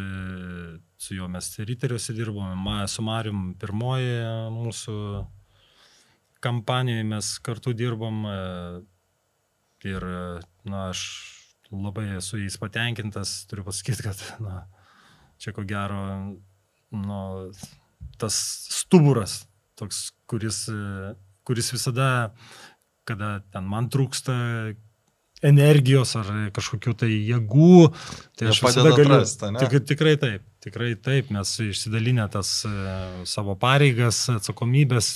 [1.01, 4.15] su juo mes riteriuose dirbome, su Marium pirmoji
[4.55, 4.95] mūsų
[6.41, 8.39] kampanijoje mes kartu dirbom e,
[9.91, 10.07] ir,
[10.65, 11.03] na, aš
[11.71, 14.65] labai esu jais patenkintas, turiu pasakyti, kad, na,
[15.41, 16.01] čia ko gero,
[16.95, 17.21] nu,
[18.21, 18.37] tas
[18.71, 19.41] stuburas
[19.81, 20.63] toks, kuris,
[21.47, 22.31] kuris visada,
[23.09, 24.35] kada ten man trūksta
[25.41, 27.89] energijos ar kažkokių tai jėgų,
[28.37, 29.17] tai aš visada galiu.
[29.17, 32.61] Atrasta, tik, tikrai taip, tikrai taip, mes išsidalinę tas
[33.29, 35.11] savo pareigas, atsakomybės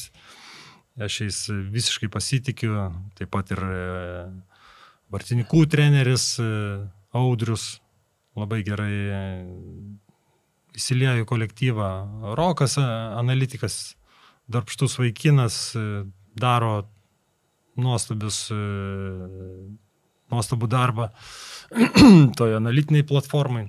[1.05, 1.39] aš jais
[1.75, 2.89] visiškai pasitikiu,
[3.19, 3.63] taip pat ir
[5.13, 6.31] Vartininkų treneris
[7.15, 7.75] Audrius
[8.35, 8.95] labai gerai
[10.75, 11.89] įsiliejo į kolektyvą.
[12.35, 13.95] Rokas, analitikas,
[14.51, 15.57] darbštus vaikinas,
[16.37, 16.73] daro
[17.79, 18.45] nuostabius,
[20.31, 21.09] nuostabų darbą
[22.39, 23.65] toje analitiniai platformai.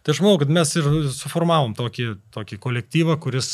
[0.00, 3.50] Tai aš manau, kad mes ir suformavom tokį, tokį kolektyvą, kuris,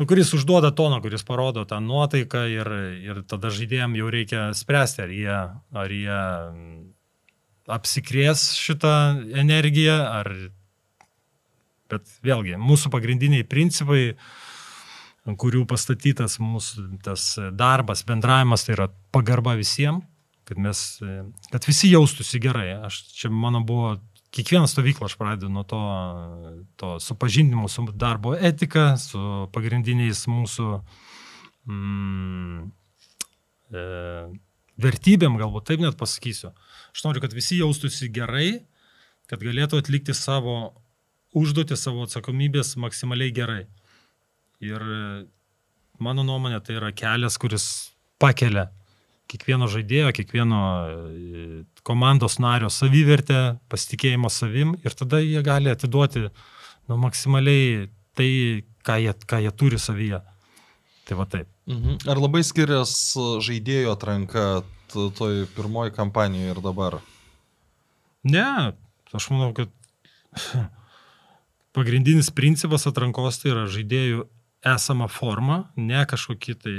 [0.00, 2.70] nu, kuris užduoda toną, kuris parodo tą nuotaiką ir,
[3.06, 5.38] ir tada žaidėjim jau reikia spręsti, ar jie,
[5.84, 6.20] ar jie
[7.78, 8.94] apsikrės šitą
[9.44, 10.32] energiją, ar...
[11.86, 14.16] Bet vėlgi, mūsų pagrindiniai principai,
[15.34, 20.04] kurių pastatytas mūsų tas darbas, bendravimas, tai yra pagarba visiems,
[20.46, 20.82] kad, mes,
[21.50, 22.68] kad visi jaustųsi gerai.
[22.86, 23.96] Aš čia mano buvo
[24.36, 25.82] kiekvieną stovyklą aš pradedu nuo to,
[26.76, 29.18] to supažindimo su darbo etika, su
[29.54, 30.66] pagrindiniais mūsų
[31.66, 32.66] mm,
[33.72, 33.84] e,
[34.86, 36.52] vertybėm, galbūt taip net pasakysiu.
[36.94, 38.66] Aš noriu, kad visi jaustųsi gerai,
[39.30, 40.76] kad galėtų atlikti savo
[41.36, 43.64] užduotį, savo atsakomybės maksimaliai gerai.
[44.64, 44.82] Ir
[46.00, 47.66] mano nuomonė tai yra kelias, kuris
[48.20, 48.70] pakelia
[49.30, 51.46] kiekvieno žaidėjo, kiekvieno e,
[51.86, 58.30] komandos nario savivertę, pasitikėjimo savim ir tada jie gali atiduoti nu, maksimaliai tai,
[58.86, 60.22] ką jie, ką jie turi savyje.
[61.06, 61.50] Tai va taip.
[61.70, 62.06] Mhm.
[62.10, 64.46] Ar labai skiriasi žaidėjo atranka
[64.92, 67.00] toj pirmoji kampanijoje ir dabar?
[68.26, 68.46] Ne,
[69.14, 69.70] aš manau, kad
[71.76, 74.24] pagrindinis principas atrankos tai yra žaidėjų
[74.66, 76.76] esama forma, ne kažkokie tai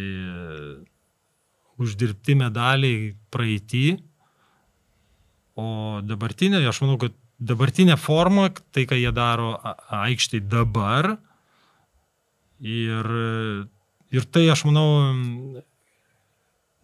[1.77, 3.85] uždirbti medaliai praeitį,
[5.57, 5.67] o
[6.05, 9.55] dabartinė, aš manau, kad dabartinė forma, tai ką jie daro
[9.93, 11.15] aikštai dabar,
[12.59, 13.09] ir,
[14.13, 15.63] ir tai, aš manau,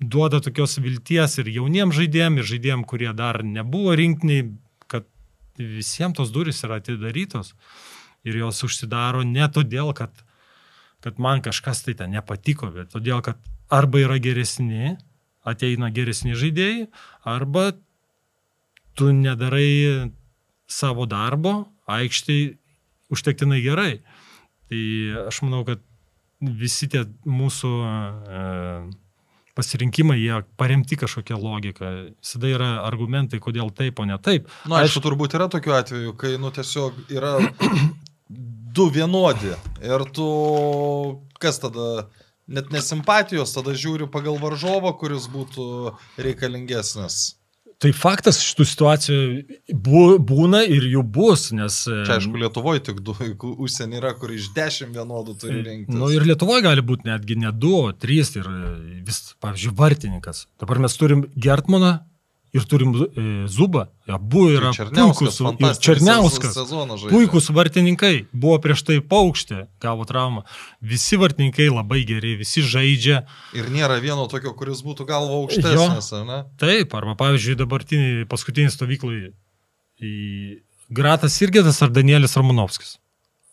[0.04, 4.51] duoda tokios vilties ir jauniems žaidėjim, ir žaidėjim, kurie dar nebuvo rinktiniai,
[4.91, 5.08] kad
[5.58, 7.54] visiems tos durys yra atidarytos
[8.28, 10.12] ir jos užsidaro ne todėl, kad,
[11.04, 13.39] kad man kažkas tai ten nepatiko, bet todėl, kad
[13.74, 14.95] arba yra geresni,
[15.43, 16.88] ateina geresni žaidėjai,
[17.28, 17.72] arba
[18.95, 20.12] tu nedarai
[20.70, 22.41] savo darbo aikštai
[23.14, 23.93] užtektinai gerai.
[24.72, 24.84] Tai
[25.28, 25.82] aš manau, kad
[26.39, 28.43] visi tie mūsų e,
[29.58, 31.91] pasirinkimai, jie paremti kažkokią logiką.
[32.24, 34.49] Visada yra argumentai, kodėl taip, o ne taip.
[34.66, 35.06] Na, nu, aišku, aš...
[35.08, 37.36] turbūt yra tokių atvejų, kai, nu, tiesiog yra
[38.76, 39.54] du vienodi.
[39.84, 40.28] Ir tu,
[41.42, 42.08] kas tada
[42.48, 45.96] net nesimpatijos, tada žiūriu pagal varžovą, kuris būtų
[46.26, 47.38] reikalingesnis.
[47.84, 49.78] Tai faktas šitų situacijų
[50.24, 51.82] būna ir jų bus, nes...
[51.84, 53.16] Čia aišku, Lietuvoje tik du,
[53.66, 55.92] užsienį yra, kur iš dešimt vienodų turi rinkti.
[55.92, 58.48] Na nu, ir Lietuvoje gali būti netgi ne du, trys ir
[59.04, 60.46] vis, pavyzdžiui, vartininkas.
[60.64, 61.98] Dabar mes turim Gertmaną,
[62.54, 65.39] ir turim e, Zubą, abu yra puikus,
[65.82, 66.58] Černiauskas,
[67.10, 70.43] puikus vartininkai, buvo prieš tai paukštė, gavo traumą,
[70.82, 73.24] visi vartininkai labai geri, visi žaidžia.
[73.58, 76.43] Ir nėra vieno tokio, kuris būtų galvo aukštesnis, jo, ne?
[76.62, 79.18] Taip, arba pavyzdžiui dabartinį paskutinį stovyklą
[80.04, 80.14] į
[80.93, 82.99] Gratas Irgėdas ar Danielis Romanovskis.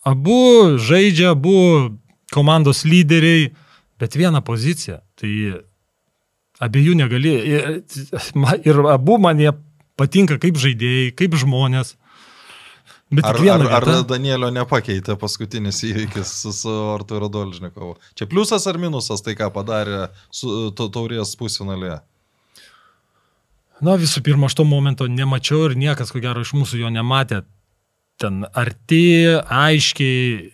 [0.05, 1.97] Abu žaidžia, abu
[2.33, 3.49] komandos lyderiai,
[4.01, 5.01] bet vieną poziciją.
[5.17, 5.31] Tai
[6.61, 7.33] abiejų negali.
[7.51, 7.81] Ir,
[8.65, 9.53] ir abu man jie
[9.99, 11.95] patinka kaip žaidėjai, kaip žmonės.
[13.11, 13.89] Bet ar, ar, ar.
[14.07, 17.97] Danielio nepakeitė paskutinis įvykis su, su Arturo Dolžnikovu?
[18.15, 21.97] Čia pliusas ar minusas tai, ką padarė su to, taurės pusfinalėje?
[23.83, 27.41] Na visų pirma, aš to momento nemačiau ir niekas, ko gero, iš mūsų jo nematė.
[28.21, 30.53] Ten arti, aiškiai,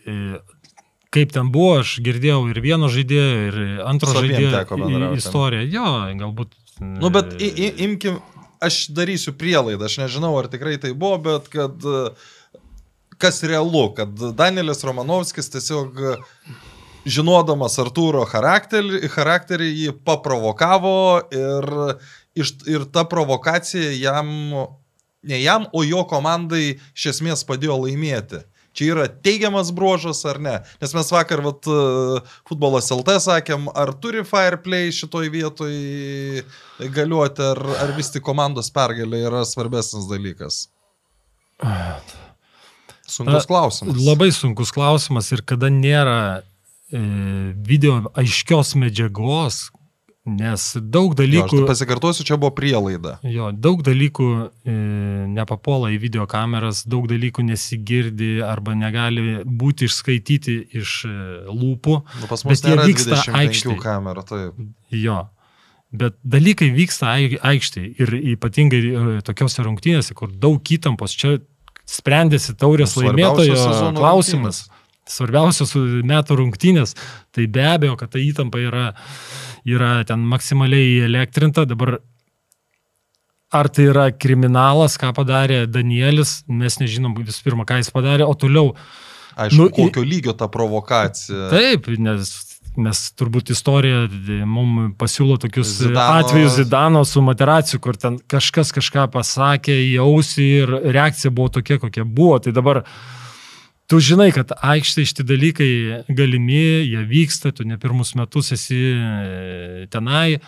[1.17, 5.67] kaip ten buvo, aš girdėjau ir vieno žaidėjo, ir antro žaidėjo istoriją.
[5.73, 5.91] Jo,
[6.21, 6.53] galbūt.
[6.77, 8.19] Nu, bet i, i, imkim,
[8.63, 11.89] aš darysiu prielaidą, aš nežinau, ar tikrai tai buvo, bet kad
[13.17, 15.97] kas realu, kad Danielis Romanovskis tiesiog
[17.07, 20.97] žinodamas Artūro charakterį, charakterį jį paprovokavo
[21.33, 21.69] ir,
[22.69, 24.29] ir ta provokacija jam,
[25.25, 28.43] ne jam, o jo komandai iš esmės padėjo laimėti
[28.77, 30.55] čia yra teigiamas bruožas ar ne.
[30.81, 31.69] Nes mes vakar, vat,
[32.47, 35.73] futbolas LT sakėm, ar turi Fireplay šitoj vietoj
[36.93, 40.65] galiuoti, ar, ar vis tik komandos pergalė yra svarbesnis dalykas.
[43.07, 43.97] Sunkus klausimas.
[44.03, 46.19] Labai sunkus klausimas ir kada nėra
[46.91, 46.99] e,
[47.65, 49.69] video aiškios medžiagos,
[50.27, 51.61] Nes daug Jo, dalykų...
[51.61, 53.13] tai pasikartosiu, čia buvo prielaida.
[53.23, 54.25] Jo, daug dalykų
[54.67, 54.73] e,
[55.31, 61.15] nepapuola į video kameras, daug dalykų nesigirdi arba negali būti išskaityti iš e,
[61.47, 61.95] lūpų.
[62.19, 63.79] Nu, pas mus nėra vyksta 25 aikštėj.
[63.85, 64.61] kamerų, taip.
[64.91, 65.21] Jo.
[65.95, 71.37] Bet dalykai vyksta ai- aikštėje ir ypatingai e, tokiose rungtynėse, kur daug įtampos, čia
[71.87, 74.65] sprendėsi taurės laimėtojo klausimas.
[75.07, 75.71] Svarbiausios
[76.03, 76.91] metų rungtynės,
[77.31, 78.89] tai be abejo, kad ta įtampa yra,
[79.67, 81.65] yra ten maksimaliai elektrinta.
[81.67, 81.97] Dabar
[83.51, 88.35] ar tai yra kriminalas, ką padarė Danielis, mes nežinom visų pirma, ką jis padarė, o
[88.35, 88.73] toliau
[89.37, 91.51] Aišku, Nu, kokio lygio ta provokacija.
[91.51, 92.31] Taip, nes
[92.77, 94.07] mes turbūt istorija
[94.49, 100.47] mums pasiūlo tokius Zidano- atvejus Zidano su materaciu, kur ten kažkas kažką pasakė į ausį
[100.63, 102.39] ir reakcija buvo tokia, kokia buvo.
[102.39, 102.83] Tai dabar
[103.87, 105.69] tu žinai, kad aikštė šitie dalykai
[106.11, 110.39] galimi, jie vyksta, tu ne pirmus metus esi e, tenai.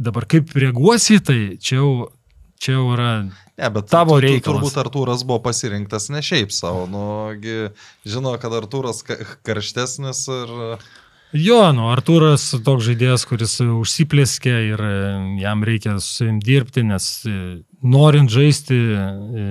[0.00, 1.90] Dabar kaip reaguosi į tai, čia jau,
[2.62, 3.10] čia jau yra
[3.60, 4.62] Ne, bet Tavo tu- tu- reikalas.
[4.62, 7.66] Turbūt Artūras buvo pasirinktas ne šiaip savo, nugi
[8.08, 10.54] žino, kad Artūras ka- karštesnis ir...
[11.36, 14.94] Jo, nu, Artūras toks žaidėjas, kuris užsiplėskė ir e,
[15.42, 17.36] jam reikia su savim dirbti, nes e,
[17.82, 19.44] norint žaisti, e,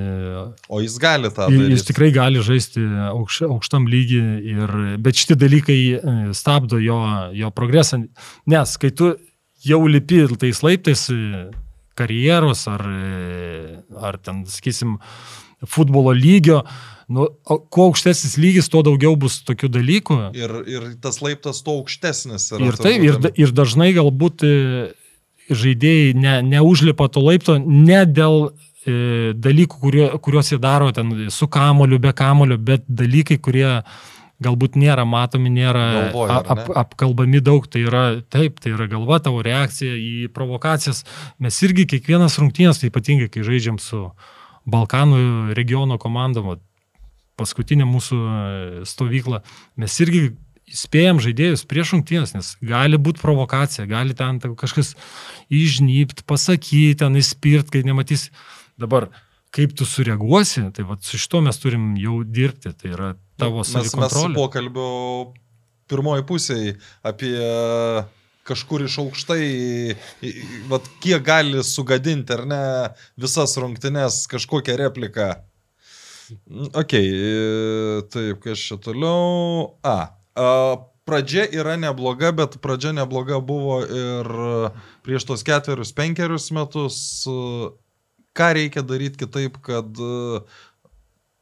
[0.69, 1.88] O jis gali tą jis daryti.
[1.89, 6.99] tikrai gali žaisti aukš, aukštam lygiai, ir, bet šitie dalykai e, stabdo jo,
[7.34, 8.03] jo progresą,
[8.49, 9.15] nes kai tu
[9.65, 11.49] jau lipi tais laiptais e,
[11.99, 12.86] karjeros ar,
[13.99, 14.95] ar ten, sakysim,
[15.67, 16.61] futbolo lygio,
[17.11, 20.19] nu, kuo aukštesnis lygis, tuo daugiau bus tokių dalykų.
[20.38, 22.69] Ir, ir tas laiptas to aukštesnis yra.
[22.69, 24.45] Ir taip, ir, ir dažnai galbūt
[25.49, 28.51] žaidėjai ne, neužlipa to laipto ne dėl
[28.85, 33.69] e, dalykų, kurie, kuriuos jie daro ten su kamoliu, be kamolio, bet dalykai, kurie
[34.39, 39.43] galbūt nėra matomi, nėra Galvoja, ap, apkalbami daug, tai yra taip, tai yra galva, tavo
[39.43, 41.03] reakcija į provokacijas.
[41.43, 44.05] Mes irgi kiekvienas rungtynės, tai ypatingai kai žaidžiam su
[44.69, 46.53] Balkanų regiono komandom,
[47.39, 49.41] paskutinė mūsų e, stovykla,
[49.79, 50.29] mes irgi
[50.74, 54.93] įspėjom žaidėjus prieš rungtynės, nes gali būti provokacija, gali ten kažkas
[55.53, 58.30] išnypt, pasakyti, ten įspirt, kai nematys.
[58.80, 59.09] Dabar,
[59.55, 63.09] kaip tu sureaguosi, tai va, su šito mes turim jau dirbti, tai yra
[63.39, 64.38] tavo mes, mes savikontrolė.
[64.38, 64.88] pokalbiu
[65.89, 67.36] pirmoji pusėje apie
[68.49, 69.43] kažkur iš aukštai,
[70.72, 72.63] vat, kiek gali sugadinti ar ne
[73.20, 75.34] visas rungtynes kažkokią repliką.
[76.78, 79.78] Ok, e, taip, kas čia toliau.
[79.86, 80.13] A,
[81.09, 84.29] pradžia yra nebloga, bet pradžia nebloga buvo ir
[85.05, 86.97] prieš tos ketverius, penkerius metus.
[87.27, 87.69] e,
[88.39, 89.97] Ką reikia daryti kitaip, kad,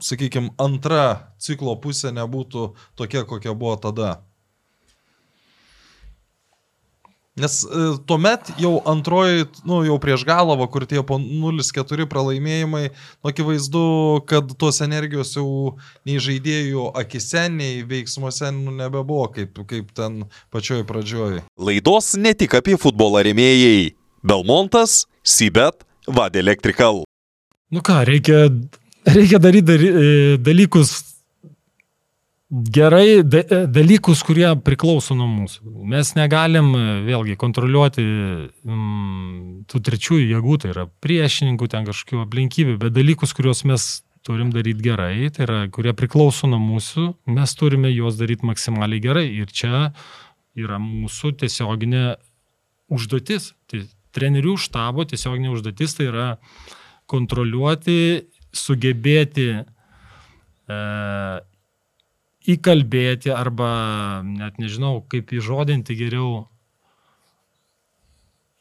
[0.01, 2.63] sakykime, antra ciklo pusė nebūtų
[2.97, 4.26] tokia, kokia buvo tada?
[7.37, 7.67] Nes e,
[8.09, 13.83] tuomet jau antroji, nu, jau prieš galvą, kur tie po 0-4 pralaimėjimai, nu, akivaizdu,
[14.29, 15.75] kad tos energijos jau
[16.07, 20.23] nei žaidėjų akise, nei veiksmuose nu, nebebuvo, kaip, kaip ten
[20.53, 21.43] pačioj pradžioj.
[21.61, 23.93] Laidos ne tik apie futbolą rėmėjai.
[24.25, 27.03] Belmontas, Sibet, Vad Electrical.
[27.69, 28.47] Nu ką, reikia,
[29.05, 31.06] reikia daryti dary, e, dalykus
[32.49, 35.67] gerai, e, dalykus, kurie priklauso nuo mūsų.
[35.91, 42.77] Mes negalim e, vėlgi kontroliuoti mm, tų trečiųjų jėgų, tai yra priešininkų, ten kažkokių aplinkybių,
[42.85, 43.87] bet dalykus, kuriuos mes
[44.27, 49.27] turim daryti gerai, tai yra, kurie priklauso nuo mūsų, mes turime juos daryti maksimaliai gerai.
[49.43, 49.91] Ir čia
[50.57, 52.17] yra mūsų tiesioginė
[52.91, 53.53] užduotis.
[53.67, 53.83] Tai
[54.15, 56.27] trenerių štabo tiesioginė užduotis tai yra
[57.07, 59.63] kontroliuoti, sugebėti e,
[62.47, 63.69] įkalbėti arba
[64.23, 66.45] net nežinau, kaip įžodinti geriau,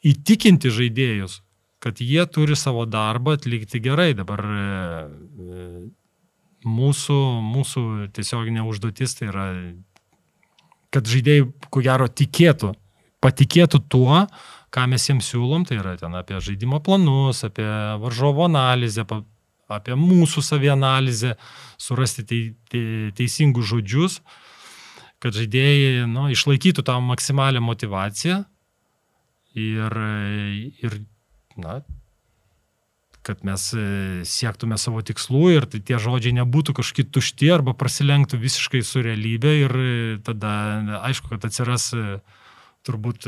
[0.07, 1.41] įtikinti žaidėjus,
[1.83, 4.11] kad jie turi savo darbą atlikti gerai.
[4.17, 5.69] Dabar e, e,
[6.67, 7.19] mūsų,
[7.53, 7.83] mūsų
[8.17, 9.47] tiesioginė užduotis tai yra,
[10.93, 12.73] kad žaidėjai, ko gero, tikėtų,
[13.23, 14.25] patikėtų tuo,
[14.73, 17.67] ką mes jiems siūlom, tai yra ten apie žaidimo planus, apie
[18.03, 19.07] varžovo analizę,
[19.67, 21.35] apie mūsų savianalizę,
[21.81, 22.41] surasti tei,
[22.71, 22.81] te,
[23.17, 24.21] teisingus žodžius,
[25.23, 28.41] kad žaidėjai nu, išlaikytų tą maksimalią motivaciją
[29.57, 30.01] ir,
[30.83, 30.99] ir
[31.57, 31.79] na,
[33.27, 33.85] kad mes e,
[34.27, 39.53] siektume savo tikslų ir tai tie žodžiai nebūtų kažkokie tušti arba prasilenktų visiškai su realybė
[39.65, 40.51] ir e, tada
[41.09, 42.19] aišku, kad atsiras e,
[42.87, 43.27] turbūt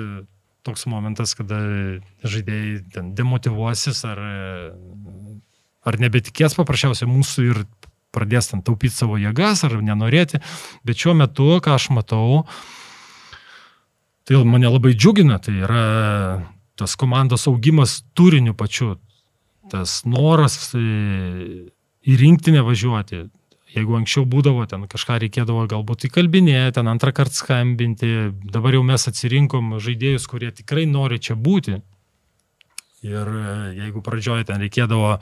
[0.64, 1.60] toks momentas, kada
[2.24, 4.20] žaidėjai ten demotivuosis ar,
[5.90, 7.64] ar nebetikės paprasčiausiai mūsų ir
[8.16, 10.42] pradės ten taupyti savo jėgas ar nenorėti.
[10.88, 12.46] Bet šiuo metu, ką aš matau,
[14.30, 15.84] Tai mane labai džiugina, tai yra
[16.78, 18.92] tas komandos augimas turiniu pačiu,
[19.74, 20.82] tas noras e,
[22.06, 23.24] į rinktinę važiuoti.
[23.74, 28.12] Jeigu anksčiau būdavo, ten kažką reikėdavo galbūt įkalbinėti, ten antrą kartą skambinti,
[28.54, 31.82] dabar jau mes atsirinkom žaidėjus, kurie tikrai nori čia būti.
[33.10, 35.16] Ir e, jeigu pradžioje ten reikėdavo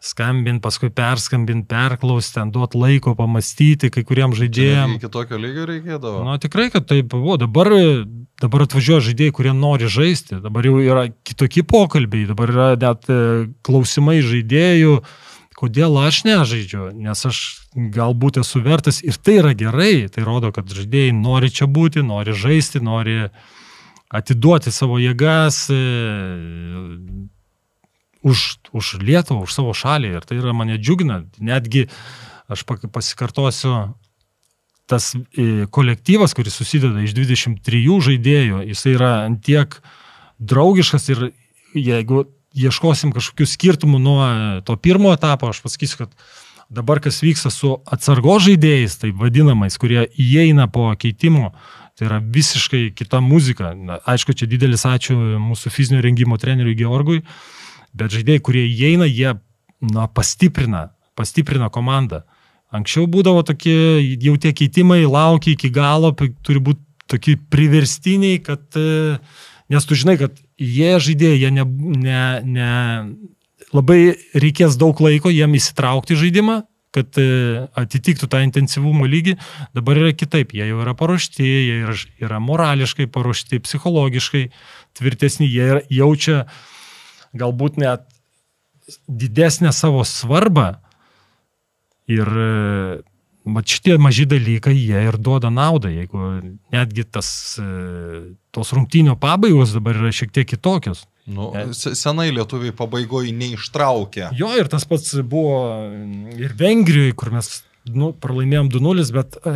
[0.00, 4.96] skambinti, paskui perskambinti, perklausti, ten duoti laiko pamastyti kai kuriem žaidėjim.
[4.96, 6.22] Iki tokio lygio reikėdavo.
[6.24, 7.36] Na tikrai, kad taip buvo.
[7.40, 7.68] Dabar,
[8.40, 10.40] dabar atvažiuoja žaidėjai, kurie nori žaisti.
[10.40, 13.20] Dabar jau yra kitokie pokalbiai, dabar yra net e,
[13.66, 15.02] klausimai žaidėjų
[15.60, 17.38] kodėl aš nežaidžiu, nes aš
[17.92, 22.32] galbūt esu vertas ir tai yra gerai, tai rodo, kad žaidėjai nori čia būti, nori
[22.32, 23.26] žaisti, nori
[24.08, 25.82] atiduoti savo jėgas e,
[28.22, 31.22] už, už Lietuvą, už savo šalį ir tai yra mane džiugina.
[31.40, 31.86] Netgi
[32.50, 33.94] aš pasikartosiu,
[34.90, 39.78] tas e, kolektyvas, kuris susideda iš 23 žaidėjų, jisai yra antiek
[40.40, 41.26] draugiškas ir
[41.76, 42.24] jeigu
[42.58, 44.22] ieškosim kažkokių skirtumų nuo
[44.66, 46.16] to pirmo etapo, aš pasakysiu, kad
[46.70, 51.52] dabar kas vyksta su atsargo žaidėjais, tai vadinamais, kurie įeina po keitimo,
[51.98, 53.72] tai yra visiškai kita muzika.
[54.10, 57.22] Aišku, čia didelis ačiū mūsų fizinio rengimo treneriui Georgui,
[57.96, 59.34] bet žaidėjai, kurie įeina, jie
[59.80, 62.22] na, pastiprina, pastiprina komandą.
[62.70, 69.18] Anksčiau būdavo tokie, jau tie keitimai laukia iki galo, turi būti tokie priverstiniai, kad, e,
[69.72, 71.66] nes tu žinai, kad jie žaidėjai, jie ne,
[72.04, 72.72] ne, ne,
[73.74, 74.00] labai
[74.38, 76.60] reikės daug laiko jiem įsitraukti žaidimą,
[76.94, 79.36] kad e, atitiktų tą intensyvumo lygį,
[79.76, 84.48] dabar yra kitaip, jie jau yra paruošti, jie yra, yra morališkai paruošti, psichologiškai
[84.98, 86.44] tvirtesni, jie jaučia
[87.36, 88.06] galbūt net
[89.06, 90.72] didesnę savo svarbą
[92.10, 92.30] ir
[93.48, 96.18] Mat šitie maži dalykai, jie ir duoda naudą, jeigu
[96.74, 101.06] netgi tas, e, tos rungtynio pabaigos dabar yra šiek tiek kitokios.
[101.30, 104.28] Nu, senai lietuviai pabaigoje neištraukė.
[104.36, 105.62] Jo, ir tas pats buvo
[106.36, 107.48] ir Vengrijoje, kur mes
[107.88, 109.54] nu, pralaimėjom 2-0, bet e,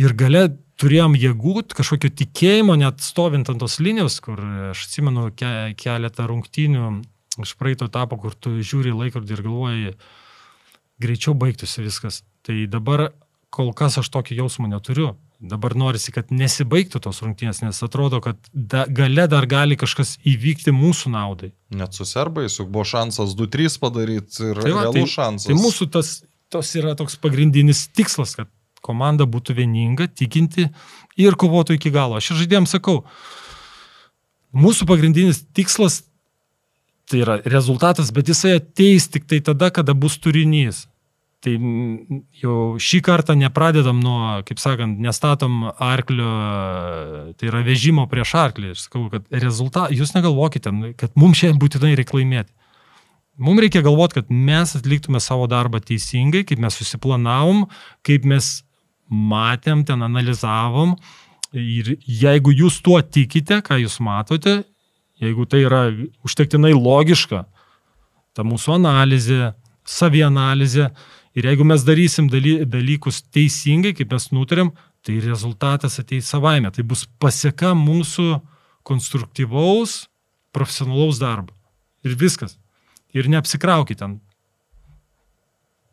[0.00, 0.46] ir gale
[0.80, 4.40] turėjom jėgų, kažkokio tikėjimo, net stovint ant tos linijos, kur
[4.72, 6.90] aš atsimenu ke, keletą rungtynių
[7.42, 9.94] iš praeito etapo, kur tu žiūri laikrodį ir galvoji,
[11.02, 12.22] greičiau baigtųsi viskas.
[12.46, 13.10] Tai dabar
[13.52, 15.14] kol kas aš tokį jausmą neturiu.
[15.36, 20.72] Dabar norisi, kad nesibaigtų tos rungtynės, nes atrodo, kad da, gale dar gali kažkas įvykti
[20.72, 21.50] mūsų naudai.
[21.76, 25.50] Net su serbais, juk buvo šansas 2-3 padaryti ir tai va, realus tai, šansas.
[25.50, 26.12] Tai mūsų tas,
[26.52, 28.48] tas yra toks pagrindinis tikslas, kad
[28.86, 30.68] komanda būtų vieninga, tikinti
[31.20, 32.20] ir kovotų iki galo.
[32.20, 33.02] Aš žaidėjams sakau,
[34.56, 36.04] mūsų pagrindinis tikslas
[37.06, 40.86] tai yra rezultatas, bet jisai ateis tik tai tada, kada bus turinys.
[41.44, 41.52] Tai
[42.40, 46.30] jau šį kartą nepradedam nuo, kaip sakant, nestatom arklio,
[47.38, 48.72] tai yra vežimo prieš arklį.
[48.74, 52.50] Aš sakau, kad rezultatą, jūs negalvokite, kad mums šiandien būtinai reikia laimėti.
[53.36, 57.66] Mums reikia galvoti, kad mes atliktume savo darbą teisingai, kaip mes susiplanavom,
[58.06, 58.64] kaip mes
[59.10, 60.96] matėm, ten analizavom.
[61.56, 64.62] Ir jeigu jūs tuo tikite, ką jūs matote,
[65.22, 65.84] jeigu tai yra
[66.26, 67.44] užtektinai logiška,
[68.36, 69.54] ta mūsų analizė,
[69.86, 70.90] savianalizė,
[71.36, 74.70] Ir jeigu mes darysim daly, dalykus teisingai, kaip mes nutarėm,
[75.04, 76.70] tai rezultatas ateis savaime.
[76.72, 78.38] Tai bus pasieka mūsų
[78.86, 80.06] konstruktyvaus,
[80.56, 81.52] profesionalaus darbo.
[82.06, 82.56] Ir viskas.
[83.12, 84.16] Ir neapsikraukit ten.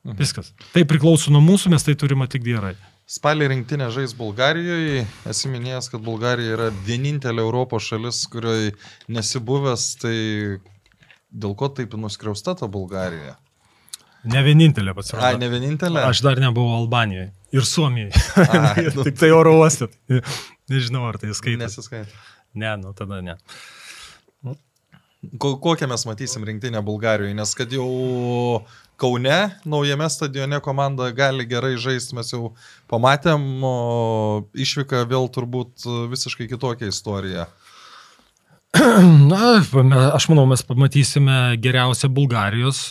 [0.08, 0.16] Mhm.
[0.20, 0.54] Viskas.
[0.72, 2.78] Tai priklauso nuo mūsų, mes tai turime tik gerai.
[3.10, 5.04] Spalį rinktinė žais Bulgarijoje.
[5.30, 8.72] Esi minėjęs, kad Bulgarija yra vienintelė Europos šalis, kurioje
[9.12, 10.18] nesibuvęs, tai
[11.34, 13.36] dėl ko taip nuskriausta ta Bulgarija?
[14.24, 15.34] Ne vienintelė pasirodė.
[15.34, 16.06] Ai, ne vienintelė.
[16.08, 18.12] Aš dar nebuvau Albanijoje ir Suomijoje.
[18.96, 19.04] Nu.
[19.04, 19.90] Tik tai oro uostė.
[20.72, 21.66] Nežinau, ar tai skaitė.
[21.66, 22.16] Nesiskaitė.
[22.56, 23.36] Ne, nu tada ne.
[25.40, 27.88] Ko, kokią mes matysim rinktinę Bulgarijoje, nes kad jau
[29.04, 32.54] Kaune, naujame stadione komanda gali gerai žaisti, mes jau
[32.92, 33.44] pamatėm,
[34.56, 35.84] išvyka vėl turbūt
[36.14, 37.50] visiškai kitokia istorija.
[39.30, 39.60] Na,
[40.16, 42.88] aš manau, mes pamatysime geriausią Bulgarijos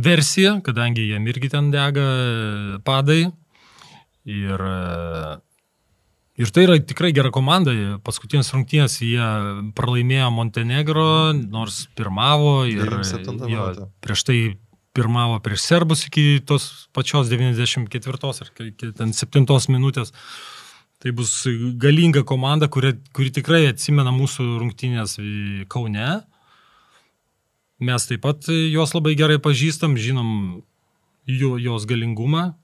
[0.00, 2.08] versiją, kadangi jiem irgi ten dega
[2.86, 3.28] padai.
[4.24, 4.64] Ir,
[6.40, 7.74] ir tai yra tikrai gera komanda.
[8.06, 9.28] Paskutinės rungtynės jie
[9.76, 12.98] pralaimėjo Montenegro, nors pirmavo ir
[13.52, 13.68] jo,
[14.02, 14.38] prieš tai
[14.94, 18.52] pirmavo prieš serbus iki tos pačios 94 ar
[18.98, 20.14] ten 7 minutės.
[21.02, 21.32] Tai bus
[21.76, 25.18] galinga komanda, kuri, kuri tikrai atsimena mūsų rungtynės
[25.68, 26.22] Kaune.
[27.84, 30.30] Mes taip pat juos labai gerai pažįstam, žinom
[31.28, 32.54] jų, jos galingumą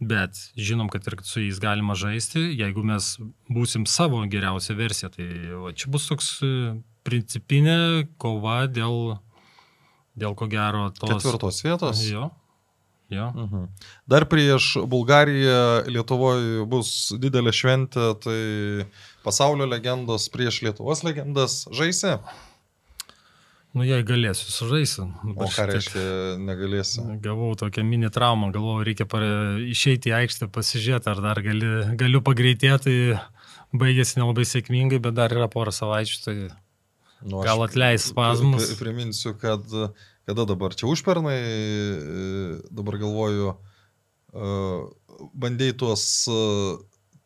[0.00, 3.14] Bet žinom, kad ir su jais galima žaisti, jeigu mes
[3.48, 5.10] būsim savo geriausią versiją.
[5.14, 5.26] Tai
[5.62, 6.50] va, čia bus toks e,
[7.06, 9.20] principinė kova dėl,
[10.18, 11.10] dėl ko gero tos...
[11.10, 12.00] Ketvirtos vietos.
[12.08, 12.30] Jo.
[13.12, 13.28] jo.
[13.34, 13.68] Mhm.
[14.10, 18.40] Dar prieš Bulgariją Lietuvoje bus didelė šventė, tai
[19.26, 22.18] pasaulio legendos prieš Lietuvos legendas žaisi.
[23.74, 25.08] Nu, jei galėsiu, sužaisiu.
[25.34, 26.02] O ką reiškia
[26.38, 27.02] negalėsi?
[27.22, 29.24] Gavau tokią mini traumą, galvoju, reikia par...
[29.66, 33.16] išeiti į aikštę, pasižiūrėti, ar dar gali, galiu pagreitėti.
[33.74, 36.36] Baigėsi nelabai sėkmingai, bet dar yra porą savaičių, tai
[37.24, 38.68] Nu, gal atleis spazmus.
[38.68, 39.64] pri- Priminsiu, kad
[40.24, 43.54] kada dabar čia užpernai, e, dabar galvoju,
[44.32, 44.52] e,
[45.36, 46.38] bandėjai tuos e,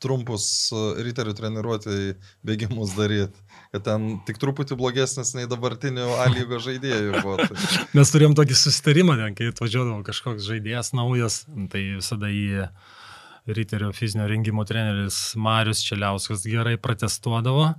[0.02, 0.70] trumpus
[1.02, 2.12] riterių treniruotėjai
[2.46, 3.34] bėgimus daryti,
[3.74, 7.38] kad ten tik truputį blogesnis nei dabartinių A lygo žaidėjų buvo.
[7.42, 7.58] Tai.
[7.98, 11.42] Mes turėjom tokį susitarimą, ten, kai atvažiuodavo kažkoks žaidėjas naujas,
[11.72, 12.68] tai visada į
[13.48, 17.70] Ryterio fizinio rengimo treneris Marius Čeliauskas gerai protestuodavo.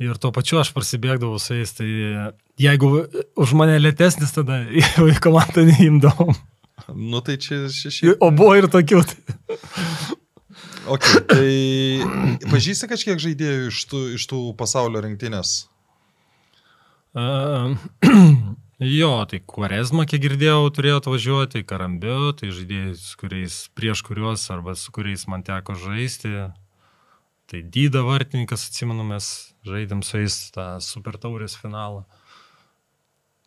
[0.00, 1.88] Ir tuo pačiu aš prasibėgdavau su jais, tai
[2.60, 2.88] jeigu
[3.36, 4.62] už mane lėtesnis, tada
[5.12, 6.32] į komandą neimdavom.
[6.96, 8.16] Nu tai čia šeši.
[8.24, 9.02] O buvo ir tokių.
[9.10, 9.36] Tai...
[10.90, 15.68] Okay, tai pažįsti kažkiek žaidėjų iš tų, iš tų pasaulio rinktinės?
[17.12, 17.76] Uh,
[19.00, 24.74] jo, tai Quaresma, kiek girdėjau, turėjo atvažiuoti, Karambio, tai žaidėjai, su kuriais, prieš kuriuos arba
[24.78, 26.48] su kuriais man teko žaisti.
[27.50, 29.26] Tai Dyda vartininkas, atsimenu, mes
[29.66, 32.04] žaidėm su jais tą super taurės finalą.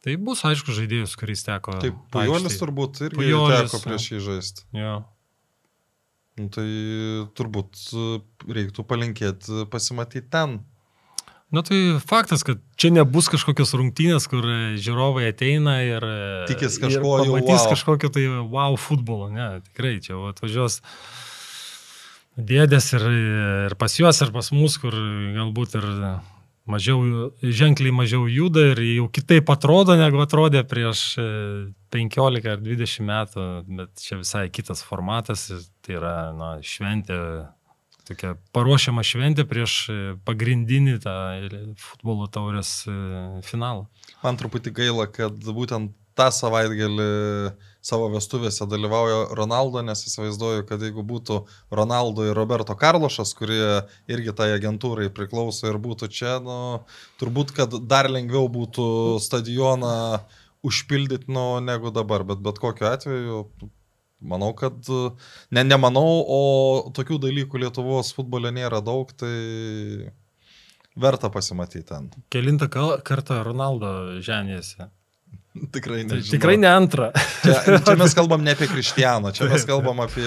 [0.04, 1.78] Tai bus, aišku, žaidėjus, kuriais teko.
[1.80, 4.68] Taip, Pujolis turbūt irgi Pujolis, teko prieš jį žaisti.
[4.76, 4.97] Jo.
[6.36, 6.68] Nu, tai
[7.38, 8.06] turbūt e,
[8.58, 10.60] reiktų palinkėti pasimatyti ten.
[11.54, 16.04] Na tai faktas, kad čia nebus kažkokios rungtynės, kur e, žiūrovai ateina ir...
[16.04, 17.70] e, Tikis ir kažko jau Pamatys wow.
[17.72, 20.82] kažkokio tai wow futbolo, ne, tikrai čia va, atvažiuos
[22.38, 23.08] dėdės ir,
[23.70, 24.96] ir pas juos, ir pas mus, kur
[25.36, 25.90] galbūt ir
[26.70, 31.26] mažiau, ženkliai mažiau juda ir jau kitaip atrodo, negu atrodė prieš e,
[31.94, 33.48] 15 ar 20 metų,
[33.80, 35.50] bet čia visai kitas formatas,
[35.84, 37.20] tai yra na, šventė,
[38.08, 41.18] tokia paruošiama šventė prieš e, pagrindinį tą
[41.80, 42.96] futbolo taurės e,
[43.46, 43.88] finalą.
[44.24, 47.12] Man truputį gaila, kad būtent tą savaitgalį
[47.84, 51.42] savo vestuvėse dalyvauja Ronaldo, nes įsivaizduoju, kad jeigu būtų
[51.76, 56.58] Ronaldo ir Roberto Karlošas, kurie irgi tai agentūrai priklauso ir būtų čia, nu,
[57.20, 58.88] turbūt, kad dar lengviau būtų
[59.24, 59.94] stadioną
[60.64, 63.46] užpildyti, nu, negu dabar, bet bet kokiu atveju
[64.24, 64.88] Manau, kad,
[65.52, 66.40] ne, nemanau, o
[66.96, 70.08] tokių dalykų Lietuvos futbole nėra daug, tai
[70.96, 72.08] verta pasimatyti ten.
[72.32, 74.88] Kelintą kartą Ronaldo ženėsi.
[75.54, 76.26] Tikrai Tai ne.
[76.26, 77.12] tikrai ne antrą.
[77.43, 80.26] Čia, čia mes kalbam ne apie Kristianą, čia mes kalbam apie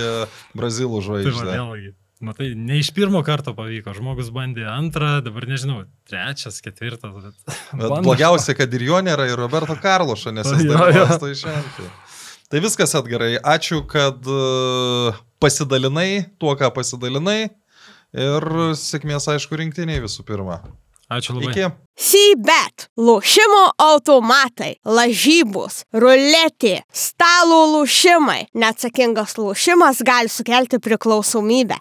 [0.54, 1.54] Brazilų Tai va, žvaigždę.
[1.56, 1.94] vėlgi.
[2.26, 3.92] Matai, ne iš pirmo karto pavyko.
[3.92, 7.10] Žmogus bandė antrą, dabar nežinau, trečias, ketvirtas.
[7.12, 7.34] Bet,
[7.74, 8.00] Bet bando.
[8.06, 11.52] blogiausia, kad ir jo nėra, ir Roberto Karlošo, nes jis Jo, dalyvaus jo.
[11.82, 11.90] tai.
[12.54, 13.34] Tai viskas atgarai.
[13.42, 15.12] Ačiū, kad e,
[15.42, 16.08] pasidalinai
[16.40, 17.50] tuo, ką pasidalinai.
[18.16, 18.44] Ir
[18.78, 20.62] sėkmės, aišku, rinktiniai visų pirma.
[21.10, 21.52] Ačiū labai.
[21.52, 21.66] Iki.
[21.96, 28.48] Sybet, lošimo automatai, lažybos, ruletė, stalo lošimai.
[28.58, 31.78] Neatsakingas lošimas gali sukelti priklausomybę.